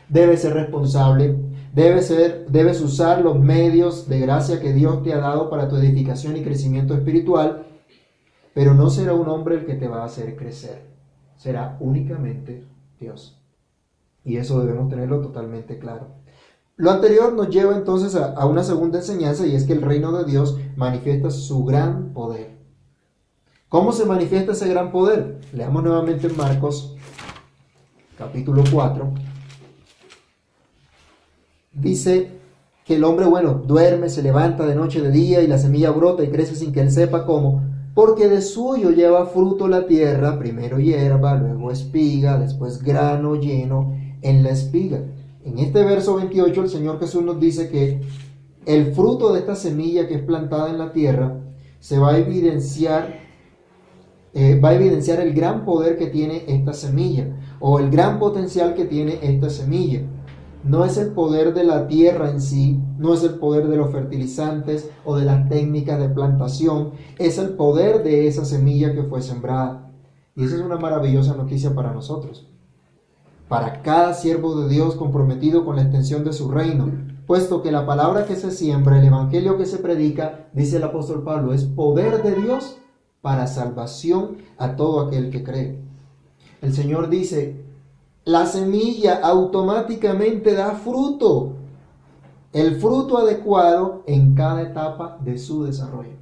Debes 0.09 0.41
ser 0.41 0.55
responsable, 0.55 1.37
debes, 1.75 2.07
ser, 2.07 2.47
debes 2.49 2.81
usar 2.81 3.21
los 3.21 3.39
medios 3.39 4.09
de 4.09 4.21
gracia 4.21 4.61
que 4.61 4.73
Dios 4.73 5.03
te 5.03 5.13
ha 5.13 5.19
dado 5.19 5.51
para 5.51 5.69
tu 5.69 5.77
edificación 5.77 6.37
y 6.37 6.43
crecimiento 6.43 6.95
espiritual, 6.95 7.67
pero 8.55 8.73
no 8.73 8.89
será 8.89 9.13
un 9.13 9.29
hombre 9.29 9.57
el 9.57 9.67
que 9.67 9.75
te 9.75 9.89
va 9.89 10.03
a 10.03 10.07
hacer 10.07 10.37
crecer, 10.37 10.83
será 11.37 11.77
únicamente 11.81 12.65
Dios. 13.01 13.44
Y 14.25 14.39
eso 14.39 14.61
debemos 14.61 14.89
tenerlo 14.89 15.21
totalmente 15.21 15.79
claro. 15.79 16.25
Lo 16.77 16.91
anterior 16.91 17.33
nos 17.35 17.51
lleva 17.51 17.77
entonces 17.77 18.17
a, 18.17 18.45
una 18.47 18.65
segunda 18.65 18.99
enseñanza 18.99 19.47
y 19.47 19.55
es 19.55 19.65
que 19.65 19.75
el 19.75 19.83
reino 19.83 20.11
de 20.13 20.25
Dios 20.25 20.59
manifiesta 20.75 21.31
su 21.31 21.65
gran 21.65 22.13
poder. 22.13 22.59
¿Cómo 23.69 23.93
se 23.93 24.05
manifiesta 24.07 24.53
ese 24.53 24.69
gran 24.69 24.91
poder? 24.91 25.41
Leamos 25.53 25.85
nuevamente 25.85 26.27
en 26.27 26.37
Marcos 26.37 26.97
capítulo 28.19 28.65
4. 28.73 29.13
Dice 31.75 32.31
que 32.85 32.97
el 32.97 33.05
hombre 33.05 33.27
bueno 33.27 33.55
duerme, 33.55 34.09
se 34.09 34.23
levanta 34.23 34.67
de 34.67 34.75
noche, 34.75 35.01
de 35.01 35.11
día 35.11 35.43
y 35.43 35.47
la 35.47 35.59
semilla 35.59 35.91
brota 35.91 36.25
y 36.25 36.31
crece 36.31 36.57
sin 36.57 36.73
que 36.73 36.81
él 36.81 36.91
sepa 36.91 37.25
cómo, 37.25 37.63
porque 37.95 38.29
de 38.29 38.43
suyo 38.43 38.91
lleva 38.91 39.27
fruto 39.27 39.69
la 39.69 39.87
tierra, 39.87 40.39
primero 40.39 40.79
hierba, 40.79 41.37
luego 41.37 41.71
espiga, 41.71 42.39
después 42.39 42.83
grano 42.83 43.37
lleno 43.37 44.04
en 44.25 44.43
la 44.43 44.51
espiga. 44.51 44.99
En 45.45 45.59
este 45.61 45.85
verso 45.85 46.17
28 46.17 46.63
el 46.63 46.69
Señor 46.69 46.99
Jesús 46.99 47.23
nos 47.23 47.39
dice 47.39 47.69
que 47.69 48.01
el 48.67 48.95
fruto 48.95 49.33
de 49.33 49.41
esta 49.41 49.55
semilla 49.55 50.09
que 50.09 50.15
es 50.15 50.23
plantada 50.23 50.71
en 50.71 50.79
la 50.79 50.93
tierra 50.93 51.39
se 51.79 51.99
va 51.99 52.13
a 52.13 52.19
evidenciar 52.19 53.23
eh, 54.33 54.59
va 54.59 54.71
a 54.71 54.75
evidenciar 54.75 55.21
el 55.21 55.33
gran 55.33 55.65
poder 55.65 55.97
que 55.97 56.09
tiene 56.09 56.43
esta 56.49 56.73
semilla 56.73 57.29
o 57.61 57.79
el 57.79 57.89
gran 57.89 58.19
potencial 58.19 58.75
que 58.75 58.85
tiene 58.85 59.21
esta 59.23 59.49
semilla. 59.49 60.01
No 60.65 60.85
es 60.85 60.97
el 60.97 61.13
poder 61.13 61.55
de 61.55 61.63
la 61.63 61.87
tierra 61.87 62.31
en 62.31 62.41
sí, 62.41 62.81
no 62.99 63.15
es 63.15 63.23
el 63.23 63.35
poder 63.35 63.69
de 63.69 63.77
los 63.77 63.93
fertilizantes 63.93 64.91
o 65.05 65.15
de 65.17 65.25
las 65.25 65.49
técnicas 65.49 66.01
de 66.01 66.09
plantación, 66.09 66.93
es 67.19 67.39
el 67.39 67.51
poder 67.51 68.03
de 68.03 68.27
esa 68.27 68.45
semilla 68.45 68.93
que 68.95 69.05
fue 69.05 69.23
sembrada. 69.23 69.93
Y 70.35 70.45
esa 70.45 70.57
es 70.57 70.63
una 70.63 70.79
maravillosa 70.79 71.37
noticia 71.37 71.75
para 71.75 71.93
nosotros, 71.93 72.49
para 73.49 73.83
cada 73.83 74.15
siervo 74.15 74.61
de 74.61 74.69
Dios 74.69 74.95
comprometido 74.95 75.65
con 75.65 75.77
la 75.77 75.83
extensión 75.83 76.25
de 76.25 76.33
su 76.33 76.51
reino, 76.51 76.91
puesto 77.27 77.63
que 77.63 77.73
la 77.73 77.87
palabra 77.87 78.27
que 78.27 78.37
se 78.37 78.51
siembra, 78.51 78.99
el 78.99 79.07
evangelio 79.07 79.59
que 79.59 79.67
se 79.67 79.79
predica, 79.79 80.47
dice 80.53 80.77
el 80.77 80.85
apóstol 80.85 81.23
Pablo, 81.23 81.53
es 81.53 81.65
poder 81.65 82.23
de 82.23 82.35
Dios 82.35 82.79
para 83.21 83.47
salvación 83.47 84.39
a 84.59 84.77
todo 84.77 85.01
aquel 85.01 85.31
que 85.31 85.45
cree. 85.45 85.79
El 86.61 86.75
Señor 86.75 87.09
dice, 87.09 87.65
la 88.25 88.47
semilla 88.47 89.21
automáticamente 89.23 90.55
da 90.55 90.73
fruto, 90.73 91.57
el 92.53 92.77
fruto 92.77 93.19
adecuado 93.19 94.03
en 94.07 94.35
cada 94.35 94.63
etapa 94.63 95.19
de 95.23 95.39
su 95.39 95.65
desarrollo. 95.65 96.17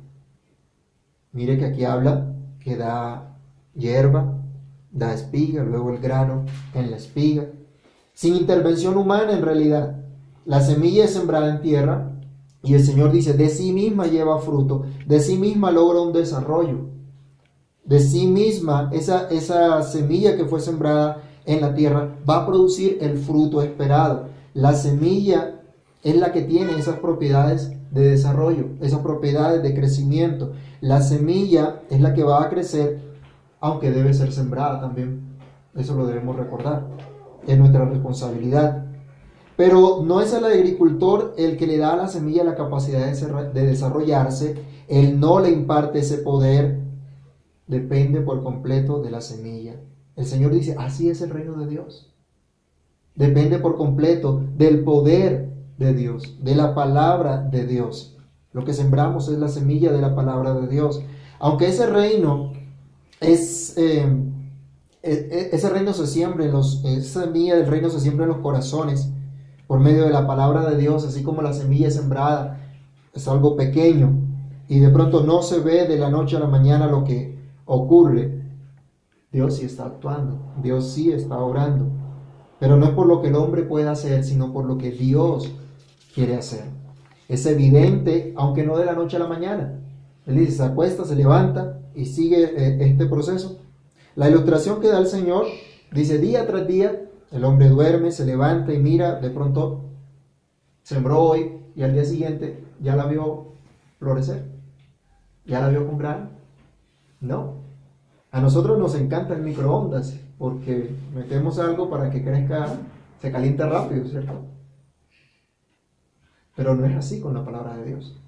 Mire 1.33 1.59
que 1.59 1.67
aquí 1.67 1.85
habla 1.85 2.35
que 2.61 2.77
da 2.77 3.37
hierba, 3.75 4.42
da 4.93 5.13
espiga, 5.15 5.65
luego 5.65 5.91
el 5.91 5.99
grano 5.99 6.45
en 6.75 6.91
la 6.91 6.97
espiga, 6.97 7.47
sin 8.15 8.37
intervención 8.37 8.97
humana 8.97 9.33
en 9.33 9.43
realidad. 9.43 9.97
La 10.45 10.61
semilla 10.61 11.05
es 11.05 11.13
sembrada 11.13 11.51
en 11.51 11.63
tierra 11.63 12.13
y 12.63 12.75
el 12.75 12.85
Señor 12.85 13.11
dice, 13.11 13.33
de 13.33 13.49
sí 13.49 13.73
misma 13.73 14.07
lleva 14.07 14.39
fruto, 14.39 14.85
de 15.07 15.19
sí 15.21 15.37
misma 15.37 15.71
logra 15.71 16.01
un 16.01 16.13
desarrollo 16.13 16.93
de 17.85 17.99
sí 18.01 18.27
misma, 18.27 18.91
esa, 18.93 19.29
esa 19.31 19.83
semilla 19.83 20.37
que 20.37 20.45
fue 20.45 20.61
sembrada 20.61 21.23
en 21.45 21.61
la 21.61 21.75
tierra 21.75 22.17
va 22.29 22.43
a 22.43 22.47
producir 22.47 22.99
el 23.01 23.19
fruto 23.19 23.63
esperado. 23.63 24.29
La 24.55 24.75
semilla 24.75 25.61
es 26.03 26.17
la 26.17 26.33
que 26.33 26.43
tiene 26.43 26.79
esas 26.79 26.99
propiedades 26.99 27.73
de 27.91 28.11
desarrollo, 28.11 28.67
esas 28.81 29.01
propiedades 29.01 29.63
de 29.63 29.75
crecimiento. 29.75 30.53
La 30.81 31.03
semilla 31.03 31.83
es 31.91 32.01
la 32.01 32.15
que 32.15 32.23
va 32.23 32.43
a 32.43 32.51
crecer, 32.51 33.01
aunque 33.63 33.93
debe 33.93 34.13
ser 34.13 34.33
sembrada 34.33 34.81
también. 34.81 35.39
Eso 35.75 35.95
lo 35.95 36.07
debemos 36.07 36.37
recordar. 36.37 36.89
Es 37.47 37.57
nuestra 37.59 37.85
responsabilidad. 37.87 38.87
Pero 39.57 40.03
no 40.05 40.21
es 40.21 40.35
el 40.35 40.45
agricultor 40.45 41.35
el 41.39 41.57
que 41.57 41.69
le 41.69 41.79
da 41.79 41.93
a 41.93 41.97
la 41.97 42.09
semilla 42.09 42.43
la 42.43 42.57
capacidad 42.57 43.07
de 43.07 43.67
desarrollarse, 43.67 44.57
él 44.89 45.21
no 45.21 45.41
le 45.41 45.51
imparte 45.51 46.01
ese 46.01 46.19
poder, 46.19 46.81
depende 47.69 48.21
por 48.21 48.43
completo 48.43 49.01
de 49.01 49.11
la 49.11 49.21
semilla. 49.21 49.77
El 50.17 50.27
Señor 50.27 50.53
dice, 50.53 50.75
así 50.79 51.09
es 51.09 51.23
el 51.23 51.31
reino 51.31 51.55
de 51.55 51.69
Dios. 51.69 52.13
Depende 53.15 53.59
por 53.59 53.77
completo 53.77 54.43
del 54.57 54.83
poder 54.83 55.53
de 55.79 55.95
Dios, 55.95 56.39
de 56.43 56.57
la 56.57 56.75
palabra 56.75 57.39
de 57.39 57.67
Dios. 57.67 58.19
Lo 58.53 58.65
que 58.65 58.75
sembramos 58.75 59.29
es 59.29 59.39
la 59.39 59.49
semilla 59.49 59.93
de 59.93 60.01
la 60.01 60.17
palabra 60.17 60.55
de 60.55 60.67
Dios. 60.67 61.03
Aunque 61.39 61.69
ese 61.69 61.87
reino 61.87 62.52
es... 63.23 63.75
Eh, 63.77 64.07
e, 65.05 65.13
e, 65.13 65.57
ese 65.57 65.69
reino 65.69 65.93
se 65.93 66.07
siembra 66.07 66.45
en 66.45 66.53
los, 66.53 66.83
semilla 67.03 67.57
del 67.57 67.67
reino 67.67 67.91
se 67.91 67.99
siembra 67.99 68.25
en 68.25 68.31
los 68.31 68.41
corazones 68.41 69.11
por 69.67 69.81
medio 69.81 70.05
de 70.05 70.11
la 70.11 70.29
palabra 70.29 70.69
de 70.71 70.77
Dios, 70.77 71.05
así 71.05 71.25
como 71.25 71.43
la 71.43 71.53
semilla 71.53 71.91
sembrada 71.91 72.61
es 73.13 73.27
algo 73.27 73.57
pequeño 73.57 74.13
y 74.69 74.79
de 74.79 74.91
pronto 74.91 75.23
no 75.23 75.43
se 75.43 75.59
ve 75.59 75.89
de 75.89 75.99
la 75.99 76.09
noche 76.09 76.37
a 76.37 76.41
la 76.41 76.47
mañana 76.47 76.87
lo 76.87 77.05
que 77.05 77.37
ocurre, 77.65 78.43
Dios 79.33 79.57
sí 79.57 79.67
está 79.67 79.87
actuando, 79.87 80.39
Dios 80.63 80.93
sí 80.93 81.11
está 81.11 81.39
obrando. 81.39 81.87
Pero 82.59 82.77
no 82.77 82.87
es 82.87 82.93
por 82.93 83.07
lo 83.07 83.21
que 83.21 83.29
el 83.29 83.35
hombre 83.35 83.63
puede 83.63 83.89
hacer, 83.89 84.23
sino 84.25 84.53
por 84.53 84.65
lo 84.65 84.79
que 84.79 84.91
Dios 84.91 85.53
quiere 86.15 86.37
hacer. 86.37 86.65
Es 87.29 87.45
evidente, 87.47 88.35
aunque 88.37 88.65
no 88.65 88.77
de 88.77 88.85
la 88.85 88.93
noche 88.93 89.17
a 89.17 89.21
la 89.21 89.27
mañana. 89.27 89.81
Él 90.27 90.39
dice, 90.39 90.53
se 90.53 90.63
acuesta, 90.63 91.05
se 91.05 91.17
levanta 91.17 91.81
y 91.95 92.07
sigue 92.07 92.45
eh, 92.45 92.79
este 92.81 93.07
proceso. 93.07 93.61
La 94.15 94.29
ilustración 94.29 94.81
que 94.81 94.89
da 94.89 94.99
el 94.99 95.07
Señor 95.07 95.47
dice, 95.93 96.19
día 96.19 96.47
tras 96.47 96.67
día, 96.67 97.09
el 97.31 97.45
hombre 97.45 97.69
duerme, 97.69 98.13
se 98.13 98.27
levanta 98.27 98.73
y 98.73 98.79
mira, 98.79 99.19
de 99.21 99.31
pronto 99.31 99.85
sembró 100.83 101.21
hoy 101.21 101.53
y 101.75 101.83
al 101.83 101.93
día 101.93 102.05
siguiente 102.05 102.63
ya 102.81 102.95
la 102.97 103.07
vio 103.07 103.55
florecer, 103.99 104.45
ya 105.47 105.61
la 105.61 105.69
vio 105.69 105.87
con 105.87 105.99
grano. 105.99 106.31
No. 107.21 107.63
A 108.31 108.41
nosotros 108.41 108.79
nos 108.79 108.95
encanta 108.95 109.35
el 109.35 109.43
microondas 109.43 110.19
porque 110.39 110.91
metemos 111.15 111.59
algo 111.59 111.89
para 111.89 112.11
que 112.11 112.23
crezca, 112.23 112.67
se 113.21 113.31
caliente 113.31 113.65
rápido, 113.65 114.05
¿cierto? 114.07 114.33
Pero 116.57 116.75
no 116.75 116.85
es 116.85 116.97
así 116.97 117.21
con 117.21 117.35
la 117.35 117.45
palabra 117.45 117.77
de 117.77 117.85
Dios. 117.85 118.22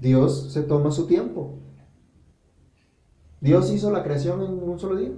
Dios 0.00 0.52
se 0.52 0.62
toma 0.62 0.90
su 0.90 1.06
tiempo. 1.06 1.58
Dios 3.40 3.70
hizo 3.70 3.90
la 3.90 4.02
creación 4.02 4.42
en 4.42 4.68
un 4.68 4.78
solo 4.78 4.96
día. 4.96 5.10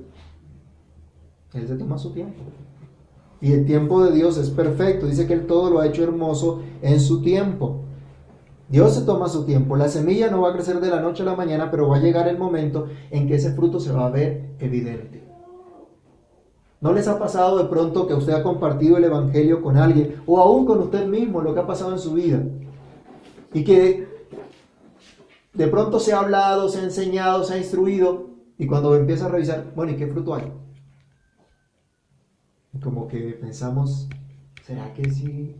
Él 1.54 1.68
se 1.68 1.76
toma 1.76 1.98
su 1.98 2.12
tiempo. 2.12 2.42
Y 3.40 3.52
el 3.52 3.66
tiempo 3.66 4.04
de 4.04 4.12
Dios 4.12 4.38
es 4.38 4.50
perfecto. 4.50 5.06
Dice 5.06 5.26
que 5.26 5.34
Él 5.34 5.46
todo 5.46 5.70
lo 5.70 5.80
ha 5.80 5.86
hecho 5.86 6.02
hermoso 6.02 6.62
en 6.80 7.00
su 7.00 7.22
tiempo. 7.22 7.80
Dios 8.68 8.94
se 8.94 9.02
toma 9.02 9.28
su 9.28 9.44
tiempo. 9.44 9.76
La 9.76 9.88
semilla 9.88 10.30
no 10.30 10.42
va 10.42 10.50
a 10.50 10.52
crecer 10.54 10.80
de 10.80 10.88
la 10.88 11.00
noche 11.00 11.22
a 11.22 11.26
la 11.26 11.36
mañana, 11.36 11.70
pero 11.70 11.88
va 11.88 11.96
a 11.96 12.00
llegar 12.00 12.26
el 12.28 12.38
momento 12.38 12.86
en 13.10 13.26
que 13.26 13.34
ese 13.34 13.52
fruto 13.52 13.80
se 13.80 13.92
va 13.92 14.06
a 14.06 14.10
ver 14.10 14.54
evidente. 14.60 15.22
¿No 16.80 16.92
les 16.92 17.06
ha 17.06 17.18
pasado 17.18 17.58
de 17.58 17.68
pronto 17.68 18.06
que 18.06 18.14
usted 18.14 18.32
ha 18.32 18.42
compartido 18.42 18.96
el 18.96 19.04
Evangelio 19.04 19.62
con 19.62 19.76
alguien 19.76 20.16
o 20.26 20.40
aún 20.40 20.66
con 20.66 20.80
usted 20.80 21.06
mismo 21.06 21.40
lo 21.40 21.54
que 21.54 21.60
ha 21.60 21.66
pasado 21.66 21.92
en 21.92 21.98
su 21.98 22.14
vida? 22.14 22.42
Y 23.52 23.62
que 23.62 24.11
de 25.54 25.68
pronto 25.68 26.00
se 26.00 26.12
ha 26.12 26.20
hablado, 26.20 26.68
se 26.68 26.80
ha 26.80 26.84
enseñado, 26.84 27.44
se 27.44 27.54
ha 27.54 27.58
instruido 27.58 28.30
y 28.58 28.66
cuando 28.66 28.94
empieza 28.94 29.26
a 29.26 29.28
revisar, 29.28 29.72
bueno, 29.74 29.92
¿y 29.92 29.96
qué 29.96 30.06
fruto 30.06 30.34
hay? 30.34 30.52
Como 32.82 33.06
que 33.06 33.18
pensamos, 33.40 34.08
¿será 34.64 34.92
que 34.94 35.10
sí 35.10 35.56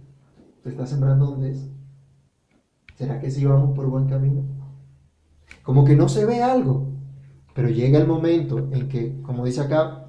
se 0.63 0.69
está 0.71 0.87
sembrando 0.87 1.27
donde 1.27 1.53
es? 1.53 1.69
¿Será 2.97 3.21
que 3.21 3.31
sí 3.31 3.45
vamos 3.45 3.77
por 3.77 3.87
buen 3.87 4.07
camino? 4.07 4.43
Como 5.63 5.85
que 5.85 5.95
no 5.95 6.09
se 6.09 6.25
ve 6.25 6.43
algo, 6.43 6.87
pero 7.55 7.69
llega 7.69 7.99
el 7.99 8.07
momento 8.07 8.59
en 8.59 8.89
que, 8.89 9.21
como 9.23 9.45
dice 9.45 9.61
acá, 9.61 10.07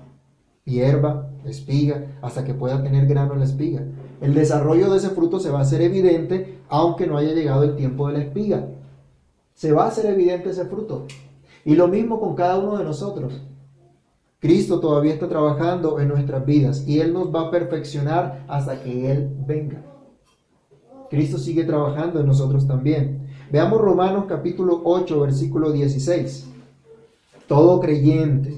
hierba, 0.64 1.30
espiga, 1.46 2.18
hasta 2.22 2.44
que 2.44 2.54
pueda 2.54 2.82
tener 2.82 3.06
grano 3.06 3.34
en 3.34 3.40
la 3.40 3.46
espiga. 3.46 3.84
El 4.22 4.34
desarrollo 4.34 4.90
de 4.90 4.98
ese 4.98 5.10
fruto 5.10 5.40
se 5.40 5.50
va 5.50 5.60
a 5.60 5.64
hacer 5.64 5.82
evidente 5.82 6.60
aunque 6.70 7.06
no 7.06 7.18
haya 7.18 7.34
llegado 7.34 7.64
el 7.64 7.76
tiempo 7.76 8.08
de 8.08 8.14
la 8.14 8.24
espiga. 8.24 8.68
Se 9.54 9.72
va 9.72 9.86
a 9.86 9.88
hacer 9.88 10.06
evidente 10.08 10.50
ese 10.50 10.66
fruto. 10.66 11.06
Y 11.66 11.76
lo 11.76 11.88
mismo 11.88 12.20
con 12.20 12.36
cada 12.36 12.58
uno 12.58 12.78
de 12.78 12.84
nosotros. 12.84 13.42
Cristo 14.40 14.82
todavía 14.82 15.14
está 15.14 15.30
trabajando 15.30 16.02
en 16.02 16.10
nuestras 16.10 16.46
vidas 16.46 16.86
y 16.86 17.00
Él 17.00 17.14
nos 17.14 17.34
va 17.34 17.44
a 17.44 17.52
perfeccionar 17.52 18.44
hasta 18.50 18.84
que 18.84 19.10
Él 19.10 19.34
venga. 19.48 19.82
Cristo 21.10 21.38
sigue 21.38 21.64
trabajando 21.64 22.20
en 22.20 22.26
nosotros 22.26 22.68
también. 22.68 23.28
Veamos 23.52 23.80
Romanos 23.80 24.26
capítulo 24.28 24.82
8, 24.84 25.22
versículo 25.22 25.72
16. 25.72 26.48
Todo 27.48 27.80
creyente 27.80 28.58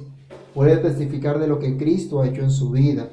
puede 0.56 0.78
testificar 0.78 1.38
de 1.38 1.48
lo 1.48 1.60
que 1.60 1.78
Cristo 1.78 2.22
ha 2.22 2.28
hecho 2.28 2.42
en 2.42 2.50
su 2.50 2.72
vida. 2.72 3.10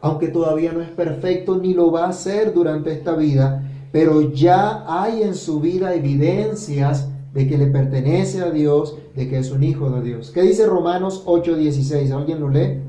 Aunque 0.00 0.28
todavía 0.28 0.72
no 0.72 0.80
es 0.80 0.90
perfecto 0.90 1.58
ni 1.58 1.74
lo 1.74 1.90
va 1.90 2.06
a 2.06 2.12
ser 2.12 2.54
durante 2.54 2.92
esta 2.92 3.14
vida, 3.14 3.68
pero 3.92 4.32
ya 4.32 4.84
hay 4.86 5.22
en 5.22 5.34
su 5.34 5.60
vida 5.60 5.94
evidencias 5.94 7.10
de 7.36 7.46
que 7.46 7.58
le 7.58 7.66
pertenece 7.66 8.40
a 8.40 8.50
Dios, 8.50 8.96
de 9.14 9.28
que 9.28 9.36
es 9.36 9.50
un 9.50 9.62
hijo 9.62 9.90
de 9.90 10.00
Dios. 10.00 10.30
¿Qué 10.30 10.40
dice 10.40 10.64
Romanos 10.64 11.22
8:16? 11.26 12.10
¿Alguien 12.10 12.40
lo 12.40 12.48
lee? 12.48 12.80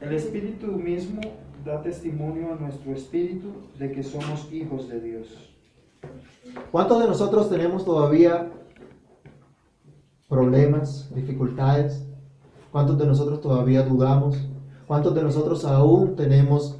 El 0.00 0.14
Espíritu 0.14 0.68
mismo 0.68 1.20
da 1.66 1.82
testimonio 1.82 2.54
a 2.54 2.56
nuestro 2.56 2.94
espíritu 2.94 3.48
de 3.78 3.92
que 3.92 4.02
somos 4.02 4.50
hijos 4.50 4.88
de 4.88 5.00
Dios. 5.02 5.26
¿Cuántos 6.72 6.98
de 7.02 7.06
nosotros 7.06 7.50
tenemos 7.50 7.84
todavía 7.84 8.50
problemas, 10.26 11.14
dificultades? 11.14 12.06
¿Cuántos 12.72 12.96
de 12.96 13.06
nosotros 13.06 13.42
todavía 13.42 13.82
dudamos? 13.82 14.38
¿Cuántos 14.86 15.14
de 15.14 15.22
nosotros 15.22 15.62
aún 15.66 16.16
tenemos 16.16 16.78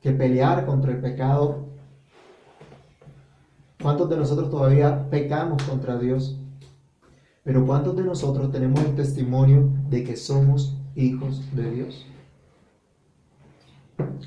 que 0.00 0.12
pelear 0.12 0.66
contra 0.66 0.92
el 0.92 1.00
pecado? 1.00 1.71
¿Cuántos 3.82 4.08
de 4.08 4.16
nosotros 4.16 4.48
todavía 4.48 5.10
pecamos 5.10 5.62
contra 5.64 5.98
Dios? 5.98 6.38
Pero 7.42 7.66
¿cuántos 7.66 7.96
de 7.96 8.04
nosotros 8.04 8.52
tenemos 8.52 8.80
el 8.80 8.94
testimonio 8.94 9.68
de 9.90 10.04
que 10.04 10.16
somos 10.16 10.76
hijos 10.94 11.42
de 11.52 11.70
Dios? 11.70 12.06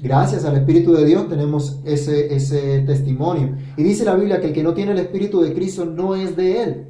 Gracias 0.02 0.44
al 0.44 0.58
Espíritu 0.58 0.94
de 0.94 1.06
Dios 1.06 1.30
tenemos 1.30 1.80
ese, 1.86 2.36
ese 2.36 2.82
testimonio. 2.82 3.56
Y 3.78 3.84
dice 3.84 4.04
la 4.04 4.15
Biblia 4.15 4.41
que 4.41 4.48
el 4.48 4.54
que 4.54 4.63
no 4.63 4.74
tiene 4.74 4.91
el 4.91 5.00
Espíritu 5.00 5.41
de 5.41 5.54
Cristo 5.54 5.86
no 5.86 6.15
es 6.15 6.36
de 6.36 6.63
Él. 6.63 6.88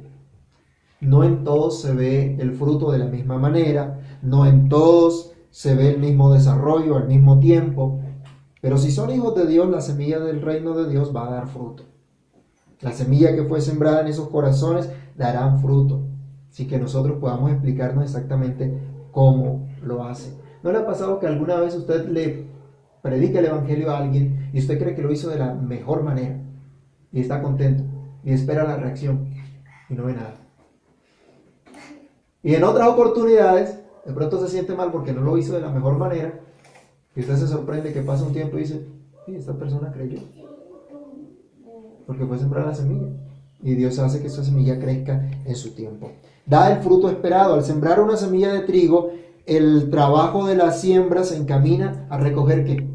No 1.00 1.22
en 1.22 1.44
todos 1.44 1.80
se 1.82 1.94
ve 1.94 2.36
el 2.40 2.52
fruto 2.52 2.90
de 2.90 2.98
la 2.98 3.06
misma 3.06 3.38
manera, 3.38 4.00
no 4.22 4.44
en 4.44 4.68
todos 4.68 5.32
se 5.50 5.74
ve 5.74 5.90
el 5.90 6.00
mismo 6.00 6.32
desarrollo 6.32 6.96
al 6.96 7.06
mismo 7.06 7.38
tiempo, 7.38 8.00
pero 8.60 8.76
si 8.76 8.90
son 8.90 9.10
hijos 9.10 9.34
de 9.36 9.46
Dios, 9.46 9.70
la 9.70 9.80
semilla 9.80 10.18
del 10.18 10.42
reino 10.42 10.74
de 10.76 10.90
Dios 10.90 11.14
va 11.14 11.28
a 11.28 11.30
dar 11.30 11.46
fruto. 11.46 11.84
La 12.80 12.92
semilla 12.92 13.34
que 13.34 13.44
fue 13.44 13.60
sembrada 13.60 14.02
en 14.02 14.08
esos 14.08 14.28
corazones 14.28 14.90
darán 15.16 15.60
fruto. 15.60 16.02
Así 16.50 16.66
que 16.66 16.78
nosotros 16.78 17.18
podamos 17.18 17.50
explicarnos 17.50 18.04
exactamente 18.04 18.78
cómo 19.12 19.68
lo 19.82 20.04
hace. 20.04 20.36
¿No 20.62 20.72
le 20.72 20.78
ha 20.78 20.86
pasado 20.86 21.18
que 21.18 21.26
alguna 21.26 21.60
vez 21.60 21.74
usted 21.74 22.08
le 22.08 22.46
predica 23.02 23.38
el 23.38 23.46
Evangelio 23.46 23.90
a 23.90 23.98
alguien 23.98 24.50
y 24.52 24.58
usted 24.58 24.78
cree 24.78 24.94
que 24.94 25.02
lo 25.02 25.12
hizo 25.12 25.30
de 25.30 25.38
la 25.38 25.54
mejor 25.54 26.02
manera 26.02 26.38
y 27.12 27.20
está 27.20 27.40
contento 27.40 27.84
y 28.24 28.32
espera 28.32 28.64
la 28.64 28.76
reacción 28.76 29.30
y 29.88 29.94
no 29.94 30.04
ve 30.04 30.14
nada? 30.14 30.34
Y 32.42 32.54
en 32.54 32.64
otras 32.64 32.88
oportunidades, 32.88 33.80
de 34.04 34.12
pronto 34.12 34.40
se 34.40 34.48
siente 34.48 34.74
mal 34.74 34.92
porque 34.92 35.12
no 35.12 35.20
lo 35.20 35.36
hizo 35.36 35.54
de 35.54 35.60
la 35.60 35.70
mejor 35.70 35.98
manera. 35.98 36.40
Y 37.14 37.20
usted 37.20 37.36
se 37.36 37.48
sorprende 37.48 37.92
que 37.92 38.02
pasa 38.02 38.24
un 38.24 38.32
tiempo 38.32 38.56
y 38.56 38.60
dice, 38.60 38.86
sí, 39.24 39.34
esta 39.34 39.54
persona 39.54 39.90
creyó. 39.90 40.20
Porque 42.06 42.24
fue 42.24 42.38
sembrar 42.38 42.66
la 42.66 42.74
semilla. 42.74 43.08
Y 43.62 43.74
Dios 43.74 43.98
hace 43.98 44.20
que 44.20 44.28
esa 44.28 44.44
semilla 44.44 44.78
crezca 44.78 45.28
en 45.44 45.56
su 45.56 45.74
tiempo. 45.74 46.12
Da 46.44 46.72
el 46.72 46.82
fruto 46.82 47.08
esperado. 47.08 47.54
Al 47.54 47.64
sembrar 47.64 48.00
una 48.00 48.16
semilla 48.16 48.52
de 48.52 48.60
trigo, 48.60 49.10
el 49.46 49.90
trabajo 49.90 50.46
de 50.46 50.56
la 50.56 50.72
siembra 50.72 51.24
se 51.24 51.36
encamina 51.36 52.06
a 52.10 52.18
recoger 52.18 52.64
qué? 52.64 52.88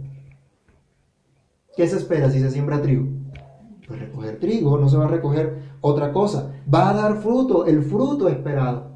¿Qué 1.76 1.88
se 1.88 1.97
espera 1.97 2.30
si 2.30 2.39
se 2.39 2.52
siembra 2.52 2.82
trigo? 2.82 3.08
Pues 3.88 4.00
recoger 4.00 4.39
trigo, 4.39 4.78
no 4.78 4.88
se 4.88 4.97
va 4.97 5.06
a 5.06 5.10
recoger 5.10 5.63
otra 5.82 6.13
cosa. 6.13 6.54
Va 6.74 6.89
a 6.89 6.93
dar 6.93 7.17
fruto, 7.17 7.65
el 7.65 7.84
fruto 7.84 8.30
esperado. 8.30 8.91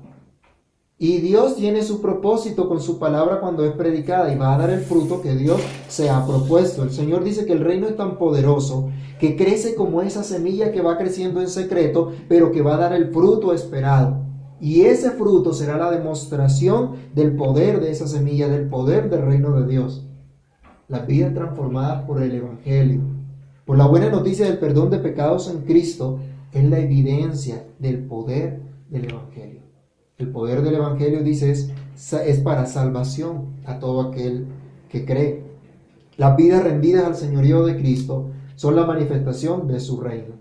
Y 0.98 1.18
Dios 1.18 1.58
tiene 1.58 1.84
su 1.84 2.02
propósito 2.02 2.70
con 2.70 2.80
su 2.80 3.00
palabra 3.00 3.42
cuando 3.42 3.66
es 3.66 3.74
predicada 3.74 4.34
y 4.34 4.38
va 4.38 4.56
a 4.56 4.58
dar 4.58 4.70
el 4.70 4.80
fruto 4.80 5.22
que 5.22 5.36
Dios 5.36 5.60
se 5.90 6.10
ha 6.10 6.26
propuesto. 6.26 6.84
El 6.84 6.92
Señor 6.92 7.26
dice 7.26 7.46
que 7.46 7.52
el 7.52 7.66
reino 7.66 7.88
es 7.88 7.98
tan 7.98 8.18
poderoso 8.18 8.90
que 9.20 9.36
crece 9.36 9.76
como 9.76 10.02
esa 10.02 10.24
semilla 10.24 10.72
que 10.72 10.82
va 10.82 10.98
creciendo 10.98 11.42
en 11.42 11.50
secreto, 11.50 12.14
pero 12.30 12.54
que 12.54 12.62
va 12.62 12.76
a 12.76 12.80
dar 12.80 12.94
el 12.94 13.12
fruto 13.12 13.54
esperado. 13.54 14.24
Y 14.62 14.84
ese 14.84 15.12
fruto 15.12 15.52
será 15.52 15.76
la 15.78 15.92
demostración 15.92 16.92
del 17.14 17.36
poder 17.36 17.82
de 17.82 17.92
esa 17.92 18.08
semilla, 18.08 18.48
del 18.48 18.70
poder 18.70 19.10
del 19.10 19.24
reino 19.24 19.52
de 19.60 19.68
Dios. 19.68 20.08
Las 20.88 21.06
vidas 21.08 21.34
transformadas 21.34 22.04
por 22.04 22.24
el 22.24 22.34
Evangelio, 22.34 23.02
por 23.66 23.78
la 23.78 23.86
buena 23.86 24.10
noticia 24.10 24.46
del 24.46 24.60
perdón 24.60 24.92
de 24.92 25.00
pecados 25.00 25.50
en 25.50 25.64
Cristo, 25.64 26.20
es 26.54 26.64
la 26.64 26.80
evidencia 26.80 27.66
del 27.80 28.06
poder 28.06 28.62
del 28.90 29.10
Evangelio. 29.12 29.65
El 30.18 30.30
poder 30.30 30.62
del 30.62 30.76
Evangelio, 30.76 31.22
dice, 31.24 31.52
es, 31.52 31.72
es 32.14 32.40
para 32.40 32.66
salvación 32.66 33.48
a 33.66 33.80
todo 33.80 34.02
aquel 34.02 34.48
que 34.90 35.06
cree. 35.06 35.44
Las 36.16 36.38
vidas 36.38 36.64
rendidas 36.64 37.06
al 37.06 37.16
señorío 37.16 37.66
de 37.66 37.76
Cristo 37.76 38.30
son 38.56 38.78
la 38.78 38.86
manifestación 38.86 39.68
de 39.68 39.82
su 39.82 40.00
reino. 40.00 40.36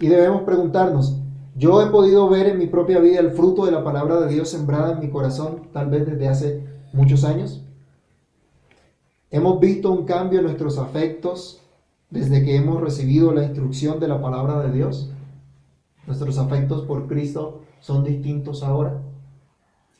Y 0.00 0.08
debemos 0.08 0.42
preguntarnos, 0.42 1.16
¿yo 1.54 1.80
he 1.80 1.86
podido 1.90 2.28
ver 2.28 2.48
en 2.48 2.58
mi 2.58 2.66
propia 2.66 2.98
vida 2.98 3.20
el 3.20 3.30
fruto 3.30 3.66
de 3.66 3.70
la 3.70 3.84
palabra 3.84 4.20
de 4.20 4.34
Dios 4.34 4.48
sembrada 4.48 4.92
en 4.92 5.00
mi 5.00 5.10
corazón 5.10 5.68
tal 5.72 5.88
vez 5.88 6.04
desde 6.04 6.28
hace 6.28 6.64
muchos 6.92 7.22
años? 7.22 7.62
¿Hemos 9.30 9.60
visto 9.60 9.92
un 9.92 10.04
cambio 10.04 10.40
en 10.40 10.46
nuestros 10.46 10.76
afectos 10.78 11.60
desde 12.10 12.44
que 12.44 12.56
hemos 12.56 12.80
recibido 12.80 13.32
la 13.32 13.44
instrucción 13.44 14.00
de 14.00 14.08
la 14.08 14.20
palabra 14.20 14.60
de 14.60 14.72
Dios? 14.72 15.12
¿Nuestros 16.06 16.38
afectos 16.38 16.82
por 16.82 17.06
Cristo 17.06 17.60
son 17.80 18.04
distintos 18.04 18.62
ahora? 18.62 19.02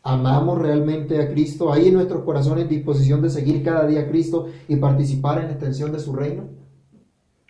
¿Amamos 0.03 0.59
realmente 0.59 1.21
a 1.21 1.29
Cristo? 1.29 1.73
¿Hay 1.73 1.89
en 1.89 1.95
nuestros 1.95 2.25
corazones 2.25 2.69
disposición 2.69 3.23
de 3.23 3.31
seguir 3.31 3.63
cada 3.63 3.87
día 3.87 4.01
a 4.01 4.09
Cristo 4.09 4.47
y 4.67 4.77
participar 4.77 5.39
en 5.39 5.47
la 5.47 5.53
extensión 5.53 5.93
de 5.93 6.01
su 6.01 6.13
reino? 6.13 6.45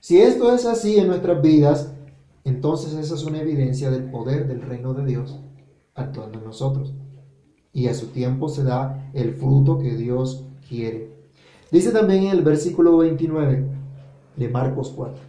Si 0.01 0.21
esto 0.21 0.53
es 0.55 0.67
así 0.67 0.99
en 0.99 1.07
nuestras 1.07 1.41
vidas, 1.41 1.95
entonces 2.45 2.93
esa 2.95 3.15
es 3.15 3.25
una 3.25 3.41
evidencia 3.41 3.91
del 3.91 4.11
poder 4.11 4.49
del 4.49 4.61
reino 4.61 4.93
de 4.93 5.07
Dios 5.07 5.39
actuando 5.95 6.41
en 6.41 6.45
nosotros. 6.45 6.93
Y 7.73 7.87
a 7.87 7.95
su 7.95 8.09
tiempo 8.09 8.51
se 8.51 8.65
da 8.65 9.11
el 9.15 9.33
fruto 9.35 9.79
que 9.79 9.95
Dios 9.97 10.45
quiere. 10.69 11.11
Dice 11.71 11.91
también 11.91 12.25
en 12.25 12.31
el 12.33 12.43
versículo 12.43 12.99
29 12.99 13.65
de 14.37 14.49
Marcos 14.49 14.93
4. 14.95 15.23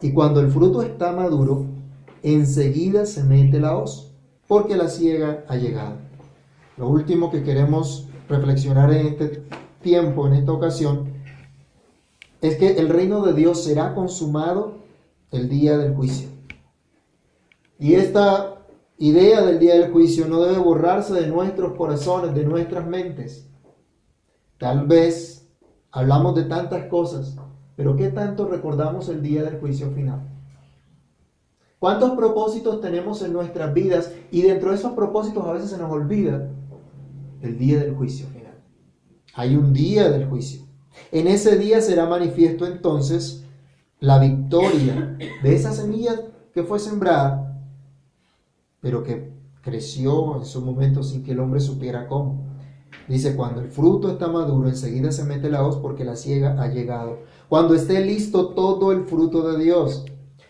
Y 0.00 0.12
cuando 0.12 0.40
el 0.40 0.48
fruto 0.48 0.82
está 0.82 1.12
maduro, 1.12 1.66
enseguida 2.22 3.06
se 3.06 3.24
mete 3.24 3.60
la 3.60 3.76
hoz 3.76 4.12
porque 4.46 4.76
la 4.76 4.88
ciega 4.88 5.44
ha 5.48 5.56
llegado. 5.56 5.96
Lo 6.76 6.88
último 6.88 7.30
que 7.30 7.42
queremos 7.42 8.08
reflexionar 8.28 8.92
en 8.92 9.06
este 9.08 9.44
tiempo, 9.82 10.26
en 10.26 10.34
esta 10.34 10.52
ocasión, 10.52 11.12
es 12.40 12.56
que 12.56 12.78
el 12.78 12.88
reino 12.88 13.24
de 13.24 13.34
Dios 13.34 13.64
será 13.64 13.94
consumado 13.94 14.78
el 15.30 15.48
día 15.48 15.76
del 15.76 15.94
juicio. 15.94 16.28
Y 17.78 17.94
esta 17.94 18.58
idea 18.96 19.42
del 19.42 19.58
día 19.58 19.74
del 19.74 19.92
juicio 19.92 20.26
no 20.26 20.40
debe 20.40 20.58
borrarse 20.58 21.14
de 21.14 21.26
nuestros 21.26 21.76
corazones, 21.76 22.34
de 22.34 22.44
nuestras 22.44 22.86
mentes. 22.86 23.48
Tal 24.58 24.86
vez 24.86 25.48
hablamos 25.92 26.34
de 26.34 26.44
tantas 26.44 26.86
cosas, 26.86 27.36
pero 27.76 27.96
¿qué 27.96 28.08
tanto 28.08 28.48
recordamos 28.48 29.08
el 29.08 29.22
día 29.22 29.44
del 29.44 29.60
juicio 29.60 29.90
final? 29.92 30.37
¿Cuántos 31.78 32.12
propósitos 32.12 32.80
tenemos 32.80 33.22
en 33.22 33.32
nuestras 33.32 33.72
vidas 33.72 34.12
y 34.32 34.42
dentro 34.42 34.70
de 34.70 34.76
esos 34.76 34.92
propósitos 34.92 35.46
a 35.46 35.52
veces 35.52 35.70
se 35.70 35.78
nos 35.78 35.90
olvida 35.90 36.50
el 37.40 37.56
día 37.56 37.78
del 37.78 37.94
juicio 37.94 38.26
final? 38.28 38.58
Hay 39.34 39.54
un 39.54 39.72
día 39.72 40.10
del 40.10 40.26
juicio. 40.26 40.62
En 41.12 41.28
ese 41.28 41.56
día 41.56 41.80
será 41.80 42.06
manifiesto 42.06 42.66
entonces 42.66 43.44
la 44.00 44.18
victoria 44.18 45.16
de 45.42 45.54
esa 45.54 45.72
semilla 45.72 46.20
que 46.52 46.64
fue 46.64 46.80
sembrada, 46.80 47.62
pero 48.80 49.04
que 49.04 49.32
creció 49.62 50.36
en 50.36 50.44
su 50.44 50.60
momento 50.60 51.04
sin 51.04 51.22
que 51.22 51.32
el 51.32 51.40
hombre 51.40 51.60
supiera 51.60 52.08
cómo. 52.08 52.48
Dice, 53.06 53.36
cuando 53.36 53.60
el 53.60 53.68
fruto 53.68 54.10
está 54.10 54.26
maduro, 54.28 54.68
enseguida 54.68 55.12
se 55.12 55.24
mete 55.24 55.48
la 55.48 55.64
hoz 55.64 55.76
porque 55.76 56.04
la 56.04 56.16
ciega 56.16 56.60
ha 56.60 56.68
llegado. 56.68 57.20
Cuando 57.48 57.74
esté 57.74 58.04
listo 58.04 58.48
todo 58.48 58.92
el 58.92 59.04
fruto 59.04 59.50
de 59.50 59.62
Dios, 59.62 60.04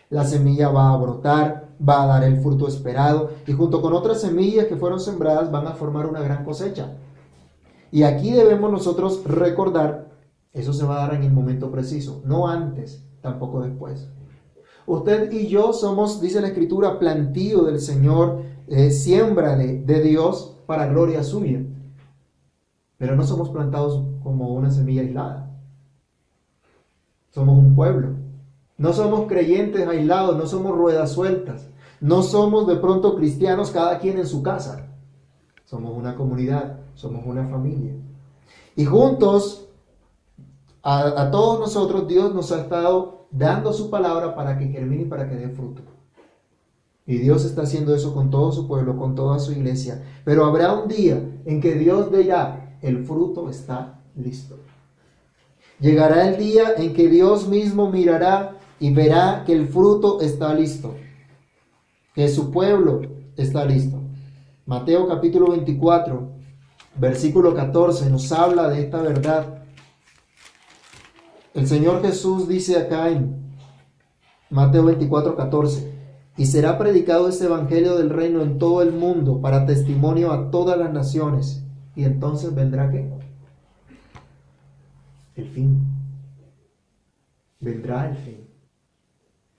la 0.09 0.25
semilla 0.25 0.69
va 0.69 0.91
a 0.91 0.97
brotar, 0.97 1.69
va 1.87 2.03
a 2.03 2.07
dar 2.07 2.23
el 2.23 2.41
fruto 2.41 2.67
esperado 2.67 3.31
y 3.45 3.53
junto 3.53 3.81
con 3.81 3.93
otras 3.93 4.21
semillas 4.21 4.65
que 4.65 4.75
fueron 4.75 4.99
sembradas 4.99 5.51
van 5.51 5.67
a 5.67 5.73
formar 5.73 6.07
una 6.07 6.21
gran 6.21 6.43
cosecha. 6.43 6.97
Y 7.91 8.03
aquí 8.03 8.31
debemos 8.31 8.71
nosotros 8.71 9.23
recordar, 9.25 10.09
eso 10.53 10.73
se 10.73 10.85
va 10.85 10.97
a 10.97 11.07
dar 11.07 11.15
en 11.15 11.23
el 11.23 11.31
momento 11.31 11.71
preciso, 11.71 12.21
no 12.25 12.47
antes, 12.47 13.03
tampoco 13.21 13.61
después. 13.61 14.09
Usted 14.85 15.31
y 15.31 15.47
yo 15.47 15.73
somos, 15.73 16.19
dice 16.19 16.41
la 16.41 16.47
escritura, 16.47 16.97
plantío 16.97 17.63
del 17.63 17.79
Señor, 17.79 18.41
eh, 18.67 18.89
siembra 18.89 19.55
de, 19.55 19.83
de 19.83 20.01
Dios 20.01 20.57
para 20.65 20.87
gloria 20.87 21.23
suya. 21.23 21.61
Pero 22.97 23.15
no 23.15 23.23
somos 23.23 23.49
plantados 23.49 24.03
como 24.23 24.53
una 24.53 24.71
semilla 24.71 25.01
aislada. 25.01 25.55
Somos 27.29 27.57
un 27.57 27.75
pueblo 27.75 28.28
no 28.79 28.93
somos 28.93 29.27
creyentes 29.27 29.85
aislados, 29.85 30.37
no 30.37 30.47
somos 30.47 30.75
ruedas 30.75 31.11
sueltas. 31.11 31.67
No 31.99 32.23
somos 32.23 32.65
de 32.65 32.77
pronto 32.77 33.17
cristianos 33.17 33.71
cada 33.71 33.99
quien 33.99 34.17
en 34.17 34.25
su 34.25 34.41
casa. 34.41 34.87
Somos 35.65 35.95
una 35.97 36.15
comunidad, 36.15 36.79
somos 36.95 37.25
una 37.25 37.45
familia. 37.49 37.93
Y 38.77 38.85
juntos, 38.85 39.67
a, 40.81 41.29
todos 41.29 41.59
nosotros, 41.59 42.07
Dios 42.07 42.33
nos 42.33 42.53
ha 42.53 42.61
estado 42.61 43.27
dando 43.31 43.73
su 43.73 43.89
palabra 43.89 44.33
para 44.33 44.57
que 44.57 44.69
germine 44.69 45.03
y 45.03 45.07
para 45.07 45.29
que 45.29 45.35
dé 45.35 45.49
fruto. 45.49 45.81
Y 47.05 47.17
Dios 47.17 47.43
está 47.43 47.63
haciendo 47.63 47.93
eso 47.93 48.13
con 48.13 48.29
todo 48.29 48.53
su 48.53 48.65
pueblo, 48.65 48.95
con 48.95 49.13
toda 49.13 49.39
su 49.39 49.51
iglesia. 49.51 50.05
Pero 50.23 50.45
habrá 50.45 50.71
un 50.71 50.87
día 50.87 51.21
en 51.43 51.59
que 51.59 51.73
Dios 51.75 52.09
dirá, 52.13 52.77
el 52.81 53.03
fruto 53.03 53.49
está 53.49 53.99
listo. 54.15 54.55
Llegará 55.81 56.29
el 56.29 56.37
día 56.37 56.75
en 56.77 56.93
que 56.93 57.09
Dios 57.09 57.49
mismo 57.49 57.89
mirará 57.89 58.58
y 58.79 58.93
verá 58.93 59.43
que 59.45 59.53
el 59.53 59.67
fruto 59.67 60.21
está 60.21 60.53
listo, 60.53 60.95
que 62.13 62.27
su 62.29 62.51
pueblo 62.51 63.01
está 63.35 63.65
listo. 63.65 63.99
Mateo 64.65 65.07
capítulo 65.07 65.51
24, 65.51 66.29
versículo 66.95 67.53
14 67.53 68.09
nos 68.09 68.31
habla 68.31 68.69
de 68.69 68.81
esta 68.81 69.01
verdad. 69.01 69.63
El 71.53 71.67
Señor 71.67 72.01
Jesús 72.01 72.47
dice 72.47 72.77
acá 72.77 73.09
en 73.09 73.39
Mateo 74.49 74.85
24, 74.85 75.35
14, 75.35 75.93
y 76.37 76.45
será 76.45 76.77
predicado 76.77 77.27
este 77.27 77.45
Evangelio 77.45 77.97
del 77.97 78.09
reino 78.09 78.41
en 78.41 78.59
todo 78.59 78.81
el 78.81 78.93
mundo 78.93 79.41
para 79.41 79.65
testimonio 79.65 80.31
a 80.31 80.51
todas 80.51 80.77
las 80.77 80.93
naciones. 80.93 81.63
Y 81.95 82.05
entonces 82.05 82.55
vendrá 82.55 82.89
qué? 82.89 83.11
El 85.35 85.49
fin. 85.49 85.79
Vendrá 87.59 88.09
el 88.09 88.15
fin. 88.15 88.48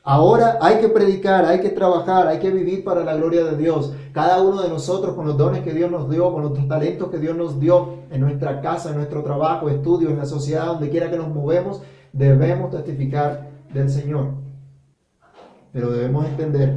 Ahora 0.02 0.58
hay 0.62 0.78
que 0.78 0.88
predicar, 0.88 1.44
hay 1.44 1.60
que 1.60 1.68
trabajar, 1.68 2.26
hay 2.26 2.38
que 2.38 2.50
vivir 2.50 2.82
para 2.84 3.04
la 3.04 3.14
gloria 3.16 3.44
de 3.44 3.56
Dios. 3.56 3.92
Cada 4.12 4.40
uno 4.40 4.62
de 4.62 4.68
nosotros 4.70 5.14
con 5.14 5.26
los 5.26 5.36
dones 5.36 5.62
que 5.62 5.74
Dios 5.74 5.90
nos 5.90 6.08
dio, 6.08 6.32
con 6.32 6.42
los 6.42 6.68
talentos 6.68 7.10
que 7.10 7.18
Dios 7.18 7.36
nos 7.36 7.60
dio 7.60 7.96
en 8.10 8.22
nuestra 8.22 8.62
casa, 8.62 8.90
en 8.90 8.96
nuestro 8.96 9.22
trabajo, 9.22 9.68
estudio, 9.68 10.08
en 10.08 10.16
la 10.16 10.24
sociedad, 10.24 10.66
donde 10.66 10.88
quiera 10.88 11.10
que 11.10 11.18
nos 11.18 11.28
movemos, 11.28 11.82
debemos 12.14 12.70
testificar 12.70 13.50
del 13.74 13.90
Señor. 13.90 14.28
Pero 15.72 15.90
debemos 15.90 16.24
entender 16.26 16.74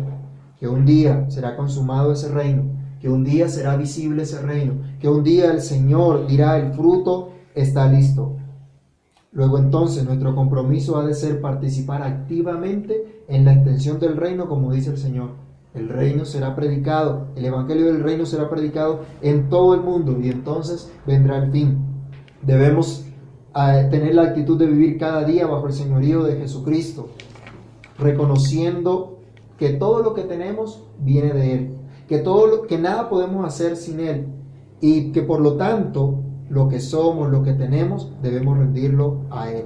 que 0.60 0.68
un 0.68 0.86
día 0.86 1.26
será 1.30 1.56
consumado 1.56 2.12
ese 2.12 2.28
reino, 2.28 2.64
que 3.00 3.10
un 3.10 3.24
día 3.24 3.48
será 3.48 3.78
visible 3.78 4.24
ese 4.24 4.42
reino, 4.42 4.76
que 5.00 5.08
un 5.08 5.24
día 5.24 5.50
el 5.52 5.62
Señor 5.62 6.28
dirá 6.28 6.58
el 6.58 6.74
fruto 6.74 7.32
está 7.56 7.88
listo. 7.88 8.36
Luego 9.34 9.58
entonces 9.58 10.06
nuestro 10.06 10.36
compromiso 10.36 10.98
ha 10.98 11.06
de 11.06 11.16
ser 11.16 11.42
participar 11.42 12.04
activamente 12.04 13.24
en 13.28 13.46
la 13.46 13.54
extensión 13.54 14.00
del 14.00 14.16
reino, 14.16 14.48
como 14.48 14.72
dice 14.72 14.92
el 14.92 14.98
Señor. 14.98 15.32
El 15.74 15.90
reino 15.90 16.24
será 16.24 16.56
predicado, 16.56 17.30
el 17.36 17.46
Evangelio 17.46 17.88
del 17.88 18.04
reino 18.04 18.28
será 18.28 18.48
predicado 18.48 19.02
en 19.24 19.50
todo 19.50 19.74
el 19.74 19.82
mundo 19.82 20.20
y 20.22 20.30
entonces 20.30 20.92
vendrá 21.08 21.38
el 21.38 21.52
fin. 21.52 21.80
Debemos 22.44 23.06
eh, 23.56 23.88
tener 23.90 24.14
la 24.14 24.24
actitud 24.24 24.58
de 24.58 24.68
vivir 24.68 25.00
cada 25.00 25.24
día 25.24 25.48
bajo 25.48 25.66
el 25.66 25.74
señorío 25.74 26.24
de 26.24 26.36
Jesucristo, 26.36 27.10
reconociendo 27.98 29.20
que 29.58 29.70
todo 29.70 30.04
lo 30.04 30.14
que 30.14 30.24
tenemos 30.24 30.84
viene 31.00 31.34
de 31.34 31.54
Él, 31.54 31.76
que, 32.08 32.20
todo 32.20 32.46
lo, 32.46 32.62
que 32.68 32.78
nada 32.78 33.10
podemos 33.10 33.44
hacer 33.44 33.78
sin 33.78 34.00
Él 34.00 34.28
y 34.80 35.12
que 35.12 35.24
por 35.24 35.42
lo 35.42 35.56
tanto 35.56 36.23
lo 36.54 36.70
que 36.70 36.80
somos, 36.80 37.32
lo 37.32 37.42
que 37.42 37.54
tenemos, 37.54 38.12
debemos 38.22 38.58
rendirlo 38.60 39.22
a 39.32 39.50
Él. 39.50 39.66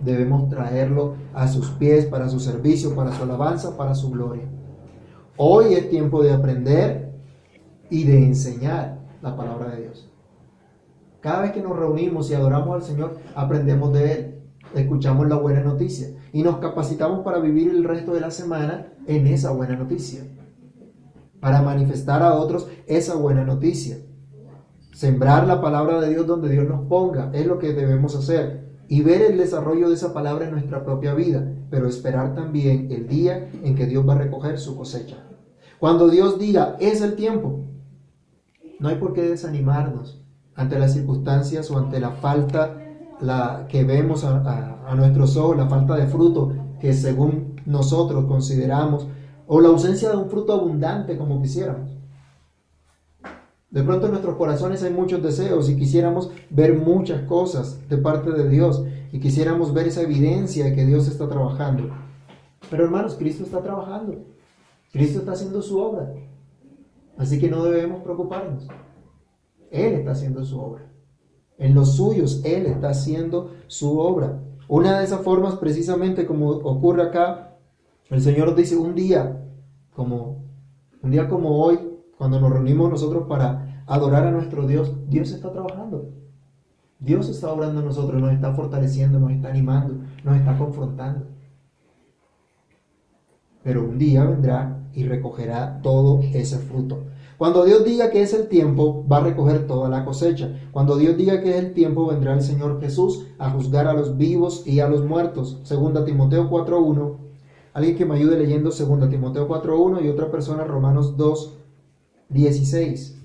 Debemos 0.00 0.48
traerlo 0.48 1.14
a 1.34 1.48
sus 1.48 1.70
pies 1.70 2.06
para 2.06 2.28
su 2.28 2.38
servicio, 2.38 2.94
para 2.94 3.12
su 3.12 3.24
alabanza, 3.24 3.76
para 3.76 3.96
su 3.96 4.10
gloria. 4.10 4.44
Hoy 5.36 5.74
es 5.74 5.90
tiempo 5.90 6.22
de 6.22 6.32
aprender 6.32 7.12
y 7.90 8.04
de 8.04 8.24
enseñar 8.24 9.00
la 9.20 9.36
palabra 9.36 9.70
de 9.70 9.82
Dios. 9.82 10.08
Cada 11.20 11.42
vez 11.42 11.50
que 11.50 11.62
nos 11.62 11.76
reunimos 11.76 12.30
y 12.30 12.34
adoramos 12.34 12.76
al 12.76 12.82
Señor, 12.82 13.18
aprendemos 13.34 13.92
de 13.92 14.12
Él, 14.12 14.42
escuchamos 14.74 15.28
la 15.28 15.36
buena 15.36 15.62
noticia 15.62 16.10
y 16.32 16.44
nos 16.44 16.58
capacitamos 16.58 17.24
para 17.24 17.40
vivir 17.40 17.70
el 17.70 17.82
resto 17.82 18.14
de 18.14 18.20
la 18.20 18.30
semana 18.30 18.86
en 19.06 19.26
esa 19.26 19.50
buena 19.50 19.76
noticia, 19.76 20.22
para 21.40 21.60
manifestar 21.60 22.22
a 22.22 22.34
otros 22.34 22.68
esa 22.86 23.16
buena 23.16 23.44
noticia. 23.44 23.96
Sembrar 25.00 25.46
la 25.46 25.62
palabra 25.62 25.98
de 25.98 26.10
Dios 26.10 26.26
donde 26.26 26.50
Dios 26.50 26.68
nos 26.68 26.86
ponga 26.86 27.30
es 27.32 27.46
lo 27.46 27.58
que 27.58 27.72
debemos 27.72 28.14
hacer 28.14 28.68
y 28.86 29.00
ver 29.00 29.22
el 29.22 29.38
desarrollo 29.38 29.88
de 29.88 29.94
esa 29.94 30.12
palabra 30.12 30.44
en 30.44 30.50
nuestra 30.50 30.84
propia 30.84 31.14
vida, 31.14 31.54
pero 31.70 31.88
esperar 31.88 32.34
también 32.34 32.88
el 32.90 33.08
día 33.08 33.48
en 33.64 33.74
que 33.74 33.86
Dios 33.86 34.06
va 34.06 34.12
a 34.12 34.18
recoger 34.18 34.58
su 34.58 34.76
cosecha. 34.76 35.16
Cuando 35.78 36.10
Dios 36.10 36.38
diga, 36.38 36.76
es 36.80 37.00
el 37.00 37.16
tiempo, 37.16 37.60
no 38.78 38.90
hay 38.90 38.96
por 38.96 39.14
qué 39.14 39.22
desanimarnos 39.22 40.22
ante 40.54 40.78
las 40.78 40.92
circunstancias 40.92 41.70
o 41.70 41.78
ante 41.78 41.98
la 41.98 42.10
falta 42.10 42.76
la 43.22 43.68
que 43.70 43.84
vemos 43.84 44.22
a, 44.24 44.84
a 44.86 44.94
nuestros 44.96 45.34
ojos, 45.38 45.56
la 45.56 45.66
falta 45.66 45.96
de 45.96 46.08
fruto 46.08 46.52
que 46.78 46.92
según 46.92 47.56
nosotros 47.64 48.26
consideramos, 48.26 49.08
o 49.46 49.62
la 49.62 49.70
ausencia 49.70 50.10
de 50.10 50.18
un 50.18 50.28
fruto 50.28 50.52
abundante 50.52 51.16
como 51.16 51.40
quisiéramos. 51.40 51.99
De 53.70 53.84
pronto 53.84 54.06
en 54.06 54.12
nuestros 54.12 54.36
corazones 54.36 54.82
hay 54.82 54.92
muchos 54.92 55.22
deseos 55.22 55.70
y 55.70 55.76
quisiéramos 55.76 56.30
ver 56.50 56.76
muchas 56.76 57.22
cosas 57.22 57.88
de 57.88 57.98
parte 57.98 58.32
de 58.32 58.48
Dios 58.48 58.84
y 59.12 59.20
quisiéramos 59.20 59.72
ver 59.72 59.86
esa 59.86 60.02
evidencia 60.02 60.64
de 60.64 60.74
que 60.74 60.84
Dios 60.84 61.06
está 61.06 61.28
trabajando. 61.28 61.88
Pero 62.68 62.84
hermanos, 62.84 63.14
Cristo 63.14 63.44
está 63.44 63.62
trabajando. 63.62 64.24
Cristo 64.92 65.20
está 65.20 65.32
haciendo 65.32 65.62
su 65.62 65.78
obra. 65.78 66.12
Así 67.16 67.38
que 67.38 67.48
no 67.48 67.64
debemos 67.64 68.02
preocuparnos. 68.02 68.66
Él 69.70 69.94
está 69.94 70.12
haciendo 70.12 70.44
su 70.44 70.60
obra. 70.60 70.90
En 71.58 71.74
los 71.74 71.94
suyos, 71.96 72.40
Él 72.44 72.66
está 72.66 72.90
haciendo 72.90 73.52
su 73.68 73.98
obra. 74.00 74.40
Una 74.66 74.98
de 74.98 75.04
esas 75.04 75.20
formas, 75.20 75.56
precisamente 75.56 76.26
como 76.26 76.48
ocurre 76.48 77.02
acá, 77.02 77.58
el 78.08 78.20
Señor 78.22 78.54
dice 78.54 78.76
un 78.76 78.94
día, 78.94 79.44
como 79.94 80.44
un 81.02 81.10
día 81.10 81.28
como 81.28 81.62
hoy, 81.62 81.78
cuando 82.16 82.40
nos 82.40 82.52
reunimos 82.52 82.90
nosotros 82.90 83.26
para 83.28 83.59
adorar 83.90 84.24
a 84.24 84.30
nuestro 84.30 84.66
Dios, 84.68 84.92
Dios 85.08 85.32
está 85.32 85.50
trabajando. 85.50 86.10
Dios 87.00 87.28
está 87.28 87.52
obrando 87.52 87.80
en 87.80 87.86
nosotros, 87.86 88.20
nos 88.20 88.32
está 88.32 88.52
fortaleciendo, 88.52 89.18
nos 89.18 89.32
está 89.32 89.48
animando, 89.48 89.94
nos 90.22 90.36
está 90.36 90.56
confrontando. 90.56 91.26
Pero 93.64 93.82
un 93.82 93.98
día 93.98 94.24
vendrá 94.24 94.78
y 94.94 95.04
recogerá 95.04 95.80
todo 95.82 96.20
ese 96.32 96.58
fruto. 96.58 97.02
Cuando 97.36 97.64
Dios 97.64 97.84
diga 97.84 98.10
que 98.10 98.22
es 98.22 98.32
el 98.32 98.46
tiempo, 98.46 99.04
va 99.10 99.16
a 99.16 99.24
recoger 99.24 99.66
toda 99.66 99.88
la 99.88 100.04
cosecha. 100.04 100.52
Cuando 100.70 100.96
Dios 100.96 101.16
diga 101.16 101.40
que 101.40 101.50
es 101.50 101.64
el 101.64 101.72
tiempo, 101.72 102.06
vendrá 102.06 102.34
el 102.34 102.42
Señor 102.42 102.80
Jesús 102.80 103.26
a 103.38 103.50
juzgar 103.50 103.88
a 103.88 103.94
los 103.94 104.16
vivos 104.16 104.64
y 104.66 104.78
a 104.78 104.88
los 104.88 105.04
muertos. 105.04 105.58
Segunda 105.64 106.04
Timoteo 106.04 106.48
4.1. 106.48 107.16
Alguien 107.72 107.96
que 107.96 108.04
me 108.04 108.14
ayude 108.14 108.38
leyendo 108.38 108.70
Segunda 108.70 109.08
Timoteo 109.08 109.48
4.1 109.48 110.04
y 110.04 110.08
otra 110.08 110.30
persona 110.30 110.62
Romanos 110.62 111.16
2.16. 111.16 113.19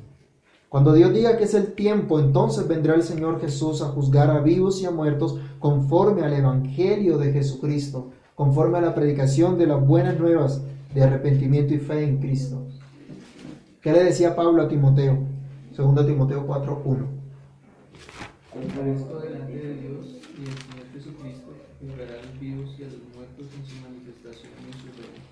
Cuando 0.75 0.91
Dios 0.91 1.13
diga 1.13 1.37
que 1.37 1.45
es 1.45 1.53
el 1.53 1.71
tiempo, 1.71 2.19
entonces 2.19 2.67
vendrá 2.67 2.95
el 2.95 3.03
Señor 3.03 3.39
Jesús 3.39 3.81
a 3.81 3.85
juzgar 3.85 4.29
a 4.29 4.41
vivos 4.41 4.81
y 4.81 4.85
a 4.85 4.91
muertos 4.91 5.39
conforme 5.57 6.23
al 6.23 6.33
Evangelio 6.33 7.17
de 7.17 7.31
Jesucristo, 7.31 8.11
conforme 8.35 8.79
a 8.79 8.81
la 8.81 8.93
predicación 8.93 9.57
de 9.57 9.67
las 9.67 9.79
buenas 9.79 10.19
nuevas 10.19 10.61
de 10.93 11.01
arrepentimiento 11.01 11.73
y 11.73 11.77
fe 11.77 12.03
en 12.03 12.17
Cristo. 12.17 12.67
¿Qué 13.79 13.93
le 13.93 14.03
decía 14.03 14.35
Pablo 14.35 14.63
a 14.63 14.67
Timoteo? 14.67 15.17
2 15.77 16.07
Timoteo 16.07 16.45
4.1. 16.45 17.05
Comparezco 18.51 19.19
delante 19.19 19.53
de 19.53 19.75
Dios 19.75 20.07
y 20.37 20.41
del 20.43 20.57
Señor 20.57 20.87
Jesucristo, 20.91 21.51
que 21.79 21.87
juzgará 21.87 22.19
a 22.19 22.25
los 22.25 22.37
vivos 22.37 22.75
y 22.77 22.83
a 22.83 22.87
los 22.87 23.15
muertos 23.15 23.47
en 23.57 23.65
su 23.65 23.81
manifestación 23.81 24.51
y 24.61 24.65
en 24.65 24.73
su 24.73 24.87
reino. 24.87 25.23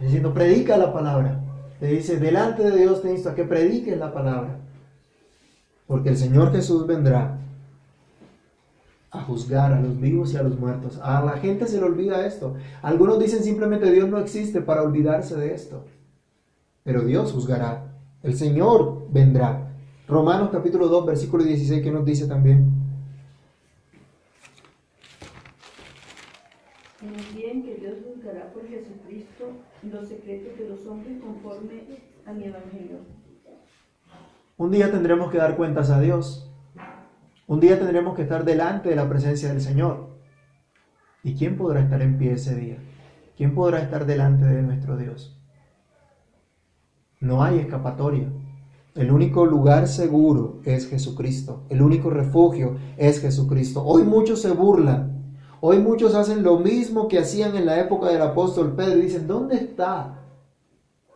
Diciendo, 0.00 0.32
predica 0.32 0.78
la 0.78 0.90
palabra. 0.90 1.38
Te 1.80 1.86
dice, 1.86 2.18
delante 2.18 2.62
de 2.62 2.78
Dios 2.78 3.02
te 3.02 3.10
insto 3.10 3.30
a 3.30 3.34
que 3.34 3.44
prediques 3.44 3.98
la 3.98 4.12
palabra. 4.12 4.58
Porque 5.86 6.08
el 6.08 6.16
Señor 6.16 6.52
Jesús 6.52 6.86
vendrá 6.86 7.38
a 9.10 9.22
juzgar 9.22 9.72
a 9.72 9.80
los 9.80 10.00
vivos 10.00 10.32
y 10.32 10.36
a 10.36 10.42
los 10.42 10.58
muertos. 10.58 10.98
A 11.02 11.24
la 11.24 11.38
gente 11.38 11.66
se 11.66 11.78
le 11.78 11.84
olvida 11.84 12.26
esto. 12.26 12.54
Algunos 12.82 13.18
dicen 13.18 13.42
simplemente 13.42 13.90
Dios 13.90 14.08
no 14.08 14.18
existe 14.18 14.60
para 14.60 14.82
olvidarse 14.82 15.36
de 15.36 15.54
esto. 15.54 15.84
Pero 16.82 17.02
Dios 17.02 17.32
juzgará. 17.32 17.92
El 18.22 18.36
Señor 18.36 19.06
vendrá. 19.10 19.72
Romanos 20.08 20.50
capítulo 20.52 20.88
2, 20.88 21.06
versículo 21.06 21.44
16, 21.44 21.82
que 21.82 21.90
nos 21.90 22.04
dice 22.04 22.26
también. 22.26 22.70
Un 34.56 34.70
día 34.70 34.90
tendremos 34.90 35.30
que 35.30 35.38
dar 35.38 35.56
cuentas 35.56 35.90
a 35.90 36.00
Dios. 36.00 36.50
Un 37.46 37.60
día 37.60 37.78
tendremos 37.78 38.16
que 38.16 38.22
estar 38.22 38.44
delante 38.44 38.88
de 38.88 38.96
la 38.96 39.08
presencia 39.08 39.50
del 39.50 39.60
Señor. 39.60 40.08
¿Y 41.22 41.34
quién 41.34 41.56
podrá 41.56 41.80
estar 41.80 42.02
en 42.02 42.18
pie 42.18 42.32
ese 42.32 42.54
día? 42.54 42.78
¿Quién 43.36 43.54
podrá 43.54 43.80
estar 43.80 44.06
delante 44.06 44.44
de 44.44 44.62
nuestro 44.62 44.96
Dios? 44.96 45.38
No 47.20 47.42
hay 47.42 47.58
escapatoria. 47.58 48.28
El 48.94 49.12
único 49.12 49.44
lugar 49.44 49.88
seguro 49.88 50.60
es 50.64 50.88
Jesucristo. 50.88 51.64
El 51.68 51.82
único 51.82 52.08
refugio 52.10 52.76
es 52.96 53.20
Jesucristo. 53.20 53.84
Hoy 53.84 54.04
muchos 54.04 54.40
se 54.40 54.50
burlan. 54.52 55.15
Hoy 55.68 55.80
muchos 55.80 56.14
hacen 56.14 56.44
lo 56.44 56.60
mismo 56.60 57.08
que 57.08 57.18
hacían 57.18 57.56
en 57.56 57.66
la 57.66 57.80
época 57.80 58.06
del 58.06 58.22
apóstol 58.22 58.76
Pedro. 58.76 59.00
Y 59.00 59.02
dicen, 59.02 59.26
¿dónde 59.26 59.56
está 59.56 60.22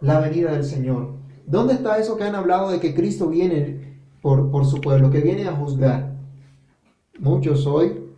la 0.01 0.19
venida 0.19 0.51
del 0.51 0.65
Señor? 0.65 1.13
¿Dónde 1.47 1.75
está 1.75 1.99
eso 1.99 2.17
que 2.17 2.25
han 2.25 2.35
hablado 2.35 2.69
de 2.69 2.81
que 2.81 2.93
Cristo 2.93 3.29
viene 3.29 4.01
por, 4.21 4.51
por 4.51 4.67
su 4.67 4.81
pueblo, 4.81 5.09
que 5.09 5.21
viene 5.21 5.47
a 5.47 5.55
juzgar? 5.55 6.17
Muchos 7.21 7.65
hoy 7.65 8.11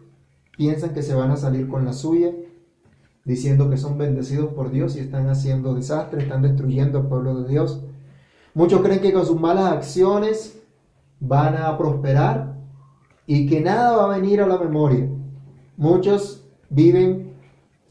piensan 0.56 0.94
que 0.94 1.02
se 1.02 1.14
van 1.14 1.30
a 1.30 1.36
salir 1.36 1.68
con 1.68 1.84
la 1.84 1.92
suya, 1.92 2.30
diciendo 3.26 3.68
que 3.68 3.76
son 3.76 3.98
bendecidos 3.98 4.54
por 4.54 4.70
Dios 4.70 4.96
y 4.96 5.00
están 5.00 5.28
haciendo 5.28 5.74
desastres, 5.74 6.22
están 6.22 6.40
destruyendo 6.40 7.00
al 7.00 7.08
pueblo 7.08 7.42
de 7.42 7.50
Dios. 7.50 7.84
Muchos 8.54 8.80
creen 8.80 9.02
que 9.02 9.12
con 9.12 9.26
sus 9.26 9.38
malas 9.38 9.70
acciones 9.70 10.58
van 11.20 11.56
a 11.56 11.76
prosperar 11.76 12.54
y 13.26 13.46
que 13.46 13.60
nada 13.60 13.98
va 13.98 14.04
a 14.06 14.18
venir 14.18 14.40
a 14.40 14.46
la 14.46 14.56
memoria. 14.56 15.10
Muchos 15.76 16.44
viven 16.68 17.32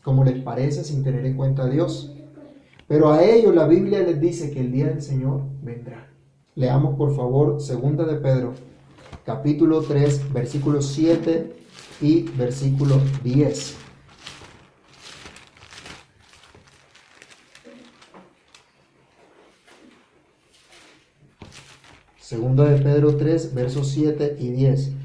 como 0.04 0.24
les 0.24 0.42
parece 0.42 0.84
sin 0.84 1.04
tener 1.04 1.26
en 1.26 1.36
cuenta 1.36 1.64
a 1.64 1.70
Dios. 1.70 2.14
Pero 2.88 3.12
a 3.12 3.24
ellos 3.24 3.56
la 3.56 3.68
Biblia 3.68 4.02
les 4.02 4.20
dice 4.20 4.52
que 4.52 4.60
el 4.60 4.72
día 4.72 4.88
del 4.88 5.02
Señor 5.02 5.42
vendrá. 5.62 6.08
Leamos 6.56 6.96
por 6.98 7.16
favor 7.16 7.62
segunda 7.62 8.06
de 8.06 8.18
Pedro, 8.18 8.54
capítulo 9.26 9.82
3, 9.82 10.34
versículo 10.34 10.82
7 10.82 11.54
y 12.02 12.24
versículo 12.24 13.00
10. 13.24 13.78
Segunda 22.20 22.66
de 22.66 22.82
Pedro 22.82 23.16
3, 23.18 23.54
versos 23.54 23.90
7 23.90 24.38
y 24.40 24.52
10. 24.52 25.01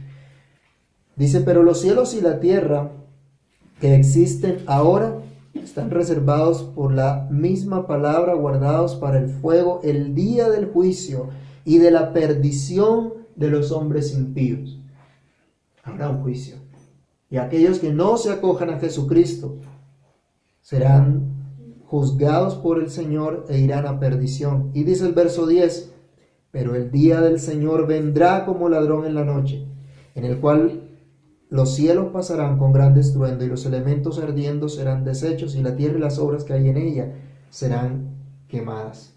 Dice, 1.16 1.40
pero 1.40 1.62
los 1.62 1.80
cielos 1.80 2.14
y 2.14 2.20
la 2.20 2.40
tierra 2.40 2.92
que 3.80 3.94
existen 3.94 4.58
ahora 4.66 5.22
están 5.54 5.90
reservados 5.90 6.62
por 6.62 6.92
la 6.92 7.26
misma 7.30 7.86
palabra, 7.86 8.34
guardados 8.34 8.96
para 8.96 9.18
el 9.18 9.28
fuego, 9.28 9.80
el 9.82 10.14
día 10.14 10.50
del 10.50 10.66
juicio 10.66 11.30
y 11.64 11.78
de 11.78 11.90
la 11.90 12.12
perdición 12.12 13.14
de 13.34 13.50
los 13.50 13.72
hombres 13.72 14.12
impíos. 14.12 14.78
Habrá 15.82 16.10
un 16.10 16.22
juicio. 16.22 16.56
Y 17.30 17.38
aquellos 17.38 17.78
que 17.78 17.92
no 17.92 18.18
se 18.18 18.30
acojan 18.30 18.70
a 18.70 18.78
Jesucristo 18.78 19.56
serán 20.60 21.34
juzgados 21.86 22.56
por 22.56 22.78
el 22.78 22.90
Señor 22.90 23.46
e 23.48 23.58
irán 23.58 23.86
a 23.86 23.98
perdición. 23.98 24.70
Y 24.74 24.84
dice 24.84 25.06
el 25.06 25.12
verso 25.12 25.46
10, 25.46 25.92
pero 26.50 26.74
el 26.74 26.90
día 26.90 27.20
del 27.20 27.40
Señor 27.40 27.86
vendrá 27.86 28.44
como 28.44 28.68
ladrón 28.68 29.06
en 29.06 29.14
la 29.14 29.24
noche, 29.24 29.66
en 30.14 30.24
el 30.24 30.38
cual 30.38 30.85
los 31.48 31.74
cielos 31.74 32.08
pasarán 32.12 32.58
con 32.58 32.72
gran 32.72 32.96
estruendo 32.96 33.44
y 33.44 33.48
los 33.48 33.64
elementos 33.66 34.18
ardiendo 34.18 34.68
serán 34.68 35.04
deshechos 35.04 35.54
y 35.54 35.62
la 35.62 35.76
tierra 35.76 35.98
y 35.98 36.00
las 36.00 36.18
obras 36.18 36.44
que 36.44 36.54
hay 36.54 36.68
en 36.68 36.76
ella 36.76 37.12
serán 37.50 38.16
quemadas. 38.48 39.14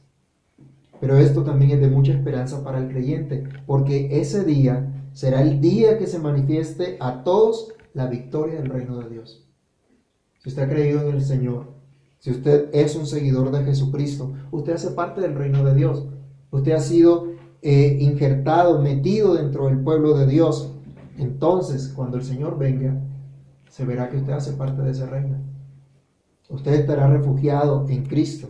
Pero 1.00 1.18
esto 1.18 1.44
también 1.44 1.72
es 1.72 1.82
de 1.82 1.89
mucha 1.89 2.12
esperanza 2.12 2.63
para 2.63 2.80
el 2.80 2.89
creyente, 2.89 3.44
porque 3.65 4.20
ese 4.20 4.44
día 4.44 4.94
será 5.13 5.42
el 5.42 5.62
día 5.62 5.98
que 5.98 6.08
se 6.08 6.20
manifieste 6.20 6.98
a 7.00 7.24
todos 7.24 7.74
la 7.94 8.08
victoria 8.08 8.62
del 8.62 8.70
reino 8.70 9.00
de 9.00 9.10
Dios. 9.10 9.46
Si 10.44 10.50
usted 10.50 10.63
ha 10.63 10.70
creído 10.70 11.02
en 11.02 11.15
el 11.15 11.22
Señor, 11.22 11.80
si 12.20 12.32
usted 12.32 12.70
es 12.74 12.96
un 12.96 13.06
seguidor 13.06 13.52
de 13.52 13.63
Jesucristo, 13.63 14.34
usted 14.52 14.74
hace 14.74 14.92
parte 14.92 15.22
del 15.22 15.36
reino 15.36 15.63
de 15.63 15.74
Dios. 15.74 16.06
Usted 16.52 16.74
ha 16.74 16.80
sido 16.82 17.28
eh, 17.62 17.98
injertado, 18.02 18.82
metido 18.82 19.36
dentro 19.36 19.65
del 19.65 19.80
pueblo 19.80 20.18
de 20.18 20.28
Dios. 20.28 20.74
Entonces, 21.20 21.92
cuando 21.94 22.16
el 22.16 22.24
Señor 22.24 22.58
venga, 22.58 22.96
se 23.70 23.86
verá 23.86 24.10
que 24.10 24.18
usted 24.18 24.32
hace 24.32 24.54
parte 24.54 24.82
de 24.82 24.92
ese 24.92 25.06
reino. 25.06 25.38
Usted 26.50 26.74
estará 26.74 27.08
refugiado 27.08 27.86
en 27.90 28.06
Cristo. 28.06 28.48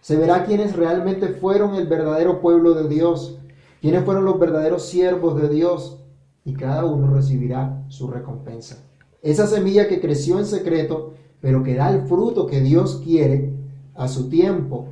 Se 0.00 0.16
verá 0.16 0.44
quiénes 0.44 0.74
realmente 0.74 1.28
fueron 1.28 1.74
el 1.74 1.86
verdadero 1.86 2.40
pueblo 2.40 2.72
de 2.72 2.88
Dios, 2.88 3.38
quiénes 3.82 4.04
fueron 4.04 4.24
los 4.24 4.38
verdaderos 4.38 4.84
siervos 4.86 5.40
de 5.40 5.48
Dios, 5.50 6.02
y 6.44 6.54
cada 6.54 6.86
uno 6.86 7.14
recibirá 7.14 7.84
su 7.88 8.08
recompensa. 8.08 8.78
Esa 9.20 9.46
semilla 9.46 9.86
que 9.86 10.00
creció 10.00 10.38
en 10.38 10.46
secreto, 10.46 11.12
pero 11.42 11.62
que 11.62 11.74
da 11.74 11.90
el 11.90 12.06
fruto 12.06 12.46
que 12.46 12.62
Dios 12.62 13.02
quiere 13.04 13.52
a 13.94 14.08
su 14.08 14.30
tiempo, 14.30 14.86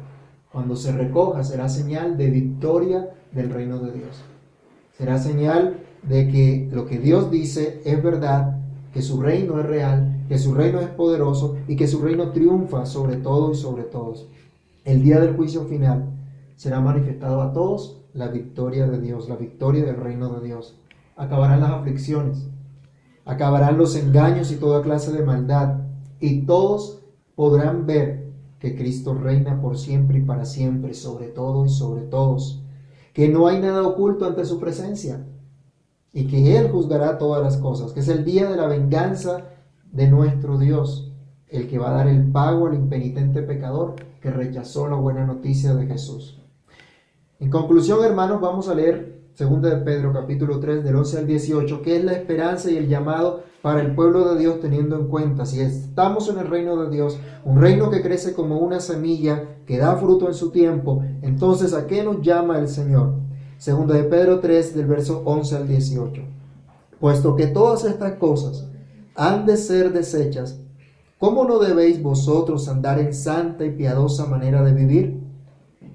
cuando 0.52 0.76
se 0.76 0.92
recoja, 0.92 1.42
será 1.44 1.70
señal 1.70 2.18
de 2.18 2.28
victoria 2.28 3.10
del 3.32 3.48
reino 3.50 3.78
de 3.78 3.92
Dios. 3.92 4.22
Será 4.96 5.18
señal 5.18 5.78
de 6.02 6.28
que 6.28 6.68
lo 6.72 6.86
que 6.86 6.98
Dios 6.98 7.30
dice 7.30 7.82
es 7.84 8.02
verdad, 8.02 8.58
que 8.92 9.02
su 9.02 9.20
reino 9.20 9.60
es 9.60 9.66
real, 9.66 10.24
que 10.28 10.38
su 10.38 10.54
reino 10.54 10.80
es 10.80 10.88
poderoso 10.88 11.56
y 11.68 11.76
que 11.76 11.86
su 11.86 12.00
reino 12.00 12.30
triunfa 12.32 12.86
sobre 12.86 13.16
todo 13.16 13.52
y 13.52 13.56
sobre 13.56 13.82
todos. 13.82 14.26
El 14.84 15.02
día 15.02 15.20
del 15.20 15.36
juicio 15.36 15.64
final 15.64 16.06
será 16.54 16.80
manifestado 16.80 17.42
a 17.42 17.52
todos 17.52 18.00
la 18.14 18.28
victoria 18.28 18.86
de 18.86 18.98
Dios, 18.98 19.28
la 19.28 19.36
victoria 19.36 19.84
del 19.84 19.96
reino 19.96 20.30
de 20.30 20.46
Dios. 20.46 20.76
Acabarán 21.16 21.60
las 21.60 21.72
aflicciones, 21.72 22.48
acabarán 23.26 23.76
los 23.76 23.96
engaños 23.96 24.50
y 24.50 24.56
toda 24.56 24.82
clase 24.82 25.12
de 25.12 25.24
maldad, 25.24 25.80
y 26.20 26.46
todos 26.46 27.02
podrán 27.34 27.84
ver 27.84 28.30
que 28.58 28.74
Cristo 28.74 29.12
reina 29.12 29.60
por 29.60 29.76
siempre 29.76 30.18
y 30.18 30.22
para 30.22 30.46
siempre, 30.46 30.94
sobre 30.94 31.26
todo 31.26 31.66
y 31.66 31.68
sobre 31.68 32.02
todos, 32.02 32.62
que 33.16 33.30
no 33.30 33.46
hay 33.46 33.58
nada 33.58 33.82
oculto 33.82 34.26
ante 34.26 34.44
su 34.44 34.60
presencia, 34.60 35.24
y 36.12 36.26
que 36.26 36.58
Él 36.58 36.70
juzgará 36.70 37.16
todas 37.16 37.42
las 37.42 37.56
cosas, 37.56 37.92
que 37.92 38.00
es 38.00 38.08
el 38.08 38.26
día 38.26 38.46
de 38.46 38.56
la 38.56 38.66
venganza 38.66 39.52
de 39.90 40.06
nuestro 40.06 40.58
Dios, 40.58 41.14
el 41.48 41.66
que 41.66 41.78
va 41.78 41.88
a 41.88 41.94
dar 41.94 42.08
el 42.08 42.30
pago 42.30 42.66
al 42.66 42.74
impenitente 42.74 43.40
pecador 43.40 43.94
que 44.20 44.30
rechazó 44.30 44.86
la 44.86 44.96
buena 44.96 45.24
noticia 45.24 45.74
de 45.74 45.86
Jesús. 45.86 46.42
En 47.40 47.48
conclusión, 47.48 48.04
hermanos, 48.04 48.38
vamos 48.38 48.68
a 48.68 48.74
leer 48.74 49.30
2 49.38 49.62
de 49.62 49.76
Pedro 49.78 50.12
capítulo 50.12 50.60
3 50.60 50.84
del 50.84 50.96
11 50.96 51.18
al 51.20 51.26
18, 51.26 51.80
que 51.80 51.96
es 51.96 52.04
la 52.04 52.12
esperanza 52.12 52.70
y 52.70 52.76
el 52.76 52.86
llamado 52.86 53.44
para 53.66 53.80
el 53.80 53.96
pueblo 53.96 54.32
de 54.32 54.38
Dios 54.38 54.60
teniendo 54.60 54.94
en 54.94 55.08
cuenta 55.08 55.44
si 55.44 55.60
estamos 55.60 56.28
en 56.28 56.38
el 56.38 56.46
reino 56.46 56.76
de 56.76 56.88
Dios, 56.88 57.18
un 57.44 57.60
reino 57.60 57.90
que 57.90 58.00
crece 58.00 58.32
como 58.32 58.58
una 58.58 58.78
semilla 58.78 59.42
que 59.66 59.76
da 59.76 59.96
fruto 59.96 60.28
en 60.28 60.34
su 60.34 60.52
tiempo, 60.52 61.02
entonces 61.20 61.74
¿a 61.74 61.88
qué 61.88 62.04
nos 62.04 62.22
llama 62.22 62.60
el 62.60 62.68
Señor? 62.68 63.14
Segunda 63.58 63.96
de 63.96 64.04
Pedro 64.04 64.38
3 64.38 64.72
del 64.76 64.86
verso 64.86 65.20
11 65.24 65.56
al 65.56 65.66
18. 65.66 66.22
Puesto 67.00 67.34
que 67.34 67.48
todas 67.48 67.82
estas 67.82 68.12
cosas 68.12 68.68
han 69.16 69.46
de 69.46 69.56
ser 69.56 69.92
desechas, 69.92 70.60
¿cómo 71.18 71.44
no 71.44 71.58
debéis 71.58 72.00
vosotros 72.00 72.68
andar 72.68 73.00
en 73.00 73.12
santa 73.12 73.64
y 73.64 73.72
piadosa 73.72 74.26
manera 74.26 74.62
de 74.62 74.74
vivir? 74.74 75.20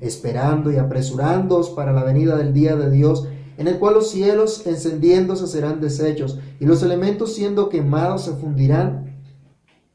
Esperando 0.02 0.74
y 0.74 0.76
apresurándoos 0.76 1.70
para 1.70 1.94
la 1.94 2.04
venida 2.04 2.36
del 2.36 2.52
día 2.52 2.76
de 2.76 2.92
Dios, 2.92 3.30
en 3.62 3.68
el 3.68 3.78
cual 3.78 3.94
los 3.94 4.10
cielos 4.10 4.66
encendiéndose 4.66 5.46
serán 5.46 5.82
deshechos 5.82 6.40
y 6.60 6.66
los 6.66 6.82
elementos 6.82 7.36
siendo 7.36 7.70
quemados 7.70 8.24
se 8.24 8.32
fundirán. 8.32 9.22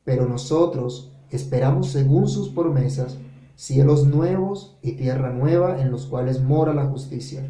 Pero 0.04 0.28
nosotros 0.28 1.10
esperamos 1.30 1.88
según 1.88 2.28
sus 2.28 2.48
promesas 2.50 3.18
cielos 3.56 4.06
nuevos 4.06 4.76
y 4.82 4.92
tierra 4.92 5.32
nueva 5.32 5.80
en 5.80 5.90
los 5.90 6.06
cuales 6.06 6.40
mora 6.40 6.74
la 6.74 6.86
justicia. 6.86 7.42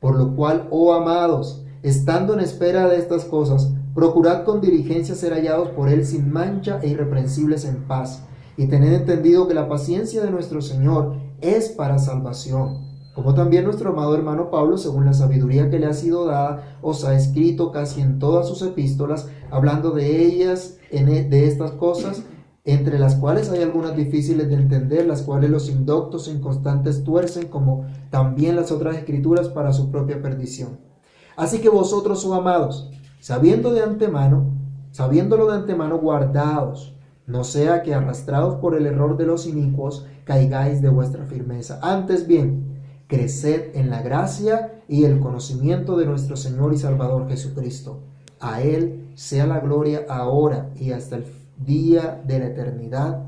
Por 0.00 0.16
lo 0.16 0.34
cual, 0.34 0.68
oh 0.70 0.94
amados, 0.94 1.62
estando 1.82 2.32
en 2.32 2.40
espera 2.40 2.88
de 2.88 2.96
estas 2.96 3.26
cosas, 3.26 3.74
procurad 3.94 4.44
con 4.44 4.62
diligencia 4.62 5.14
ser 5.14 5.34
hallados 5.34 5.68
por 5.68 5.90
Él 5.90 6.06
sin 6.06 6.32
mancha 6.32 6.80
e 6.82 6.88
irreprensibles 6.88 7.66
en 7.66 7.82
paz, 7.82 8.22
y 8.56 8.68
tened 8.68 8.94
entendido 8.94 9.46
que 9.46 9.54
la 9.54 9.68
paciencia 9.68 10.22
de 10.22 10.30
nuestro 10.30 10.62
Señor 10.62 11.16
es 11.42 11.68
para 11.68 11.98
salvación 11.98 12.91
como 13.14 13.34
también 13.34 13.64
nuestro 13.64 13.90
amado 13.90 14.14
hermano 14.14 14.50
Pablo, 14.50 14.78
según 14.78 15.04
la 15.04 15.12
sabiduría 15.12 15.68
que 15.68 15.78
le 15.78 15.86
ha 15.86 15.92
sido 15.92 16.24
dada, 16.24 16.78
os 16.80 17.04
ha 17.04 17.14
escrito 17.14 17.70
casi 17.70 18.00
en 18.00 18.18
todas 18.18 18.48
sus 18.48 18.62
epístolas, 18.62 19.28
hablando 19.50 19.90
de 19.90 20.24
ellas, 20.24 20.78
e, 20.90 21.04
de 21.04 21.46
estas 21.46 21.72
cosas, 21.72 22.22
entre 22.64 22.98
las 22.98 23.16
cuales 23.16 23.50
hay 23.50 23.62
algunas 23.62 23.96
difíciles 23.96 24.48
de 24.48 24.54
entender, 24.54 25.06
las 25.06 25.22
cuales 25.22 25.50
los 25.50 25.68
indoctos 25.68 26.28
e 26.28 26.32
inconstantes 26.32 27.04
tuercen, 27.04 27.48
como 27.48 27.86
también 28.10 28.56
las 28.56 28.72
otras 28.72 28.96
escrituras 28.96 29.48
para 29.48 29.72
su 29.72 29.90
propia 29.90 30.22
perdición. 30.22 30.78
Así 31.36 31.58
que 31.58 31.68
vosotros, 31.68 32.24
oh 32.24 32.34
amados, 32.34 32.90
sabiendo 33.20 33.72
de 33.72 33.82
antemano, 33.82 34.54
sabiéndolo 34.90 35.50
de 35.50 35.58
antemano, 35.58 35.98
guardaos, 35.98 36.94
no 37.26 37.44
sea 37.44 37.82
que 37.82 37.94
arrastrados 37.94 38.56
por 38.56 38.74
el 38.74 38.86
error 38.86 39.16
de 39.16 39.26
los 39.26 39.46
inicuos, 39.46 40.06
caigáis 40.24 40.82
de 40.82 40.88
vuestra 40.88 41.24
firmeza. 41.24 41.78
Antes 41.82 42.26
bien, 42.26 42.71
Creced 43.12 43.76
en 43.76 43.90
la 43.90 44.00
gracia 44.00 44.82
y 44.88 45.04
el 45.04 45.20
conocimiento 45.20 45.98
de 45.98 46.06
nuestro 46.06 46.34
Señor 46.34 46.72
y 46.72 46.78
Salvador 46.78 47.28
Jesucristo. 47.28 48.00
A 48.40 48.62
Él 48.62 49.10
sea 49.16 49.46
la 49.46 49.60
gloria 49.60 50.06
ahora 50.08 50.70
y 50.76 50.92
hasta 50.92 51.16
el 51.16 51.26
día 51.58 52.22
de 52.26 52.38
la 52.38 52.46
eternidad. 52.46 53.26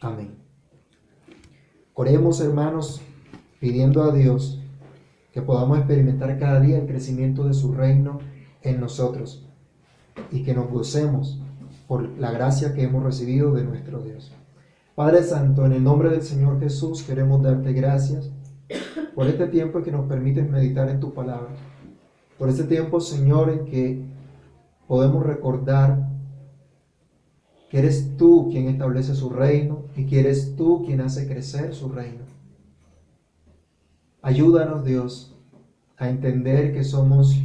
Amén. 0.00 0.36
Oremos, 1.92 2.40
hermanos, 2.40 3.02
pidiendo 3.60 4.04
a 4.04 4.10
Dios 4.10 4.58
que 5.34 5.42
podamos 5.42 5.76
experimentar 5.76 6.38
cada 6.38 6.58
día 6.58 6.78
el 6.78 6.86
crecimiento 6.86 7.46
de 7.46 7.52
su 7.52 7.74
reino 7.74 8.20
en 8.62 8.80
nosotros 8.80 9.46
y 10.32 10.44
que 10.44 10.54
nos 10.54 10.70
gocemos 10.70 11.42
por 11.86 12.08
la 12.18 12.30
gracia 12.30 12.72
que 12.72 12.84
hemos 12.84 13.04
recibido 13.04 13.52
de 13.52 13.64
nuestro 13.64 14.00
Dios. 14.00 14.32
Padre 14.94 15.22
Santo, 15.24 15.66
en 15.66 15.72
el 15.72 15.84
nombre 15.84 16.08
del 16.08 16.22
Señor 16.22 16.58
Jesús 16.58 17.02
queremos 17.02 17.42
darte 17.42 17.74
gracias 17.74 18.30
por 19.14 19.26
este 19.26 19.46
tiempo 19.48 19.82
que 19.82 19.92
nos 19.92 20.06
permites 20.06 20.48
meditar 20.48 20.88
en 20.88 21.00
tu 21.00 21.12
palabra, 21.12 21.50
por 22.38 22.48
este 22.48 22.64
tiempo, 22.64 23.00
Señor, 23.00 23.50
en 23.50 23.64
que 23.66 24.02
podemos 24.88 25.24
recordar 25.24 26.08
que 27.68 27.78
eres 27.78 28.16
tú 28.16 28.48
quien 28.50 28.68
establece 28.68 29.14
su 29.14 29.30
reino 29.30 29.84
y 29.94 30.06
que 30.06 30.20
eres 30.20 30.56
tú 30.56 30.82
quien 30.84 31.00
hace 31.00 31.28
crecer 31.28 31.74
su 31.74 31.88
reino. 31.88 32.24
Ayúdanos, 34.22 34.84
Dios, 34.84 35.36
a 35.96 36.08
entender 36.08 36.72
que 36.72 36.82
somos 36.82 37.36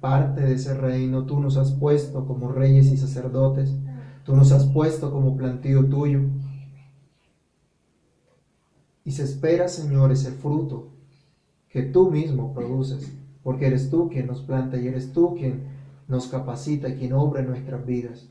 parte 0.00 0.42
de 0.42 0.54
ese 0.54 0.74
reino. 0.74 1.24
Tú 1.24 1.40
nos 1.40 1.56
has 1.56 1.72
puesto 1.72 2.26
como 2.26 2.52
reyes 2.52 2.86
y 2.86 2.96
sacerdotes. 2.96 3.74
Tú 4.24 4.36
nos 4.36 4.52
has 4.52 4.66
puesto 4.66 5.10
como 5.10 5.36
plantío 5.36 5.86
tuyo. 5.86 6.20
Y 9.04 9.12
se 9.12 9.22
espera, 9.22 9.68
Señor, 9.68 10.12
ese 10.12 10.32
fruto 10.32 10.93
que 11.74 11.82
tú 11.82 12.08
mismo 12.08 12.54
produces, 12.54 13.12
porque 13.42 13.66
eres 13.66 13.90
tú 13.90 14.08
quien 14.08 14.28
nos 14.28 14.42
planta 14.42 14.76
y 14.76 14.86
eres 14.86 15.12
tú 15.12 15.34
quien 15.34 15.64
nos 16.06 16.28
capacita 16.28 16.94
quien 16.94 17.12
obra 17.12 17.40
en 17.40 17.48
nuestras 17.48 17.84
vidas. 17.84 18.28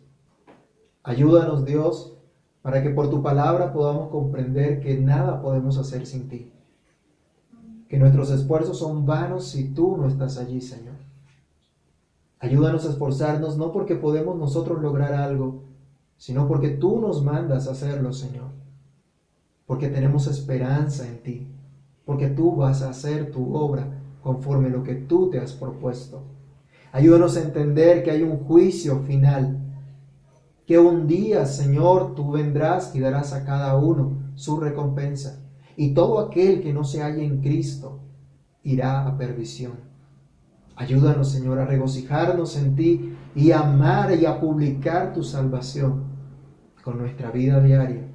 Ayúdanos, 1.03 1.65
Dios, 1.65 2.13
para 2.61 2.81
que 2.81 2.89
por 2.89 3.09
tu 3.09 3.21
palabra 3.21 3.73
podamos 3.73 4.07
comprender 4.07 4.79
que 4.79 4.97
nada 4.97 5.41
podemos 5.41 5.77
hacer 5.77 6.05
sin 6.05 6.29
ti. 6.29 6.53
Que 7.89 7.99
nuestros 7.99 8.31
esfuerzos 8.31 8.79
son 8.79 9.05
vanos 9.05 9.43
si 9.49 9.73
tú 9.73 9.97
no 9.97 10.07
estás 10.07 10.37
allí, 10.37 10.61
Señor. 10.61 10.95
Ayúdanos 12.39 12.85
a 12.85 12.91
esforzarnos 12.91 13.57
no 13.57 13.73
porque 13.73 13.95
podemos 13.95 14.37
nosotros 14.37 14.81
lograr 14.81 15.13
algo, 15.13 15.65
sino 16.15 16.47
porque 16.47 16.69
tú 16.69 17.01
nos 17.01 17.21
mandas 17.21 17.67
a 17.67 17.71
hacerlo, 17.71 18.13
Señor 18.13 18.63
porque 19.65 19.89
tenemos 19.89 20.27
esperanza 20.27 21.07
en 21.07 21.23
ti, 21.23 21.47
porque 22.05 22.27
tú 22.27 22.55
vas 22.55 22.81
a 22.81 22.89
hacer 22.89 23.31
tu 23.31 23.55
obra 23.55 24.01
conforme 24.21 24.69
lo 24.69 24.83
que 24.83 24.95
tú 24.95 25.29
te 25.29 25.39
has 25.39 25.53
propuesto. 25.53 26.23
Ayúdanos 26.91 27.37
a 27.37 27.41
entender 27.41 28.03
que 28.03 28.11
hay 28.11 28.21
un 28.21 28.37
juicio 28.39 28.99
final, 28.99 29.59
que 30.65 30.77
un 30.77 31.07
día, 31.07 31.45
Señor, 31.45 32.15
tú 32.15 32.31
vendrás 32.31 32.95
y 32.95 32.99
darás 32.99 33.33
a 33.33 33.45
cada 33.45 33.75
uno 33.77 34.31
su 34.35 34.59
recompensa, 34.59 35.41
y 35.75 35.93
todo 35.93 36.19
aquel 36.19 36.61
que 36.61 36.73
no 36.73 36.83
se 36.83 37.01
halle 37.01 37.25
en 37.25 37.41
Cristo 37.41 37.99
irá 38.63 39.07
a 39.07 39.17
perdición. 39.17 39.73
Ayúdanos, 40.75 41.29
Señor, 41.29 41.59
a 41.59 41.65
regocijarnos 41.65 42.57
en 42.57 42.75
ti 42.75 43.15
y 43.35 43.51
a 43.51 43.59
amar 43.59 44.15
y 44.15 44.25
a 44.25 44.39
publicar 44.39 45.13
tu 45.13 45.23
salvación 45.23 46.05
con 46.83 46.97
nuestra 46.97 47.31
vida 47.31 47.59
diaria 47.59 48.13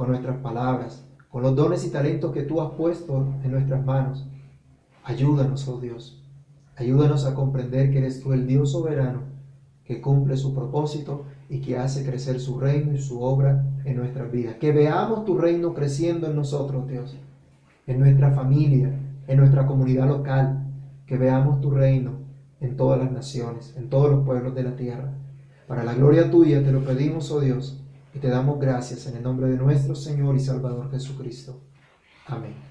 con 0.00 0.08
nuestras 0.08 0.38
palabras, 0.38 1.06
con 1.30 1.42
los 1.42 1.54
dones 1.54 1.86
y 1.86 1.90
talentos 1.90 2.32
que 2.32 2.42
tú 2.42 2.60
has 2.60 2.72
puesto 2.72 3.26
en 3.44 3.52
nuestras 3.52 3.84
manos. 3.84 4.26
Ayúdanos, 5.04 5.66
oh 5.68 5.80
Dios. 5.80 6.22
Ayúdanos 6.76 7.26
a 7.26 7.34
comprender 7.34 7.90
que 7.90 7.98
eres 7.98 8.20
tú 8.22 8.32
el 8.32 8.46
Dios 8.46 8.72
soberano 8.72 9.30
que 9.90 10.00
cumple 10.00 10.36
su 10.36 10.54
propósito 10.54 11.24
y 11.48 11.60
que 11.60 11.76
hace 11.76 12.04
crecer 12.04 12.38
su 12.38 12.60
reino 12.60 12.92
y 12.92 12.98
su 12.98 13.20
obra 13.22 13.64
en 13.84 13.96
nuestras 13.96 14.30
vidas. 14.30 14.54
Que 14.54 14.70
veamos 14.70 15.24
tu 15.24 15.36
reino 15.36 15.74
creciendo 15.74 16.28
en 16.28 16.36
nosotros, 16.36 16.86
Dios, 16.86 17.16
en 17.88 17.98
nuestra 17.98 18.30
familia, 18.30 18.94
en 19.26 19.36
nuestra 19.36 19.66
comunidad 19.66 20.06
local. 20.06 20.64
Que 21.06 21.16
veamos 21.16 21.60
tu 21.60 21.72
reino 21.72 22.12
en 22.60 22.76
todas 22.76 23.00
las 23.00 23.10
naciones, 23.10 23.74
en 23.76 23.90
todos 23.90 24.10
los 24.12 24.24
pueblos 24.24 24.54
de 24.54 24.62
la 24.62 24.76
tierra. 24.76 25.12
Para 25.66 25.82
la 25.82 25.94
gloria 25.94 26.30
tuya 26.30 26.62
te 26.62 26.70
lo 26.70 26.84
pedimos, 26.84 27.30
oh 27.32 27.40
Dios, 27.40 27.79
y 28.14 28.18
te 28.18 28.28
damos 28.28 28.58
gracias 28.58 29.06
en 29.06 29.16
el 29.16 29.22
nombre 29.22 29.48
de 29.48 29.56
nuestro 29.56 29.94
Señor 29.94 30.36
y 30.36 30.40
Salvador 30.40 30.90
Jesucristo. 30.90 31.60
Amén. 32.26 32.69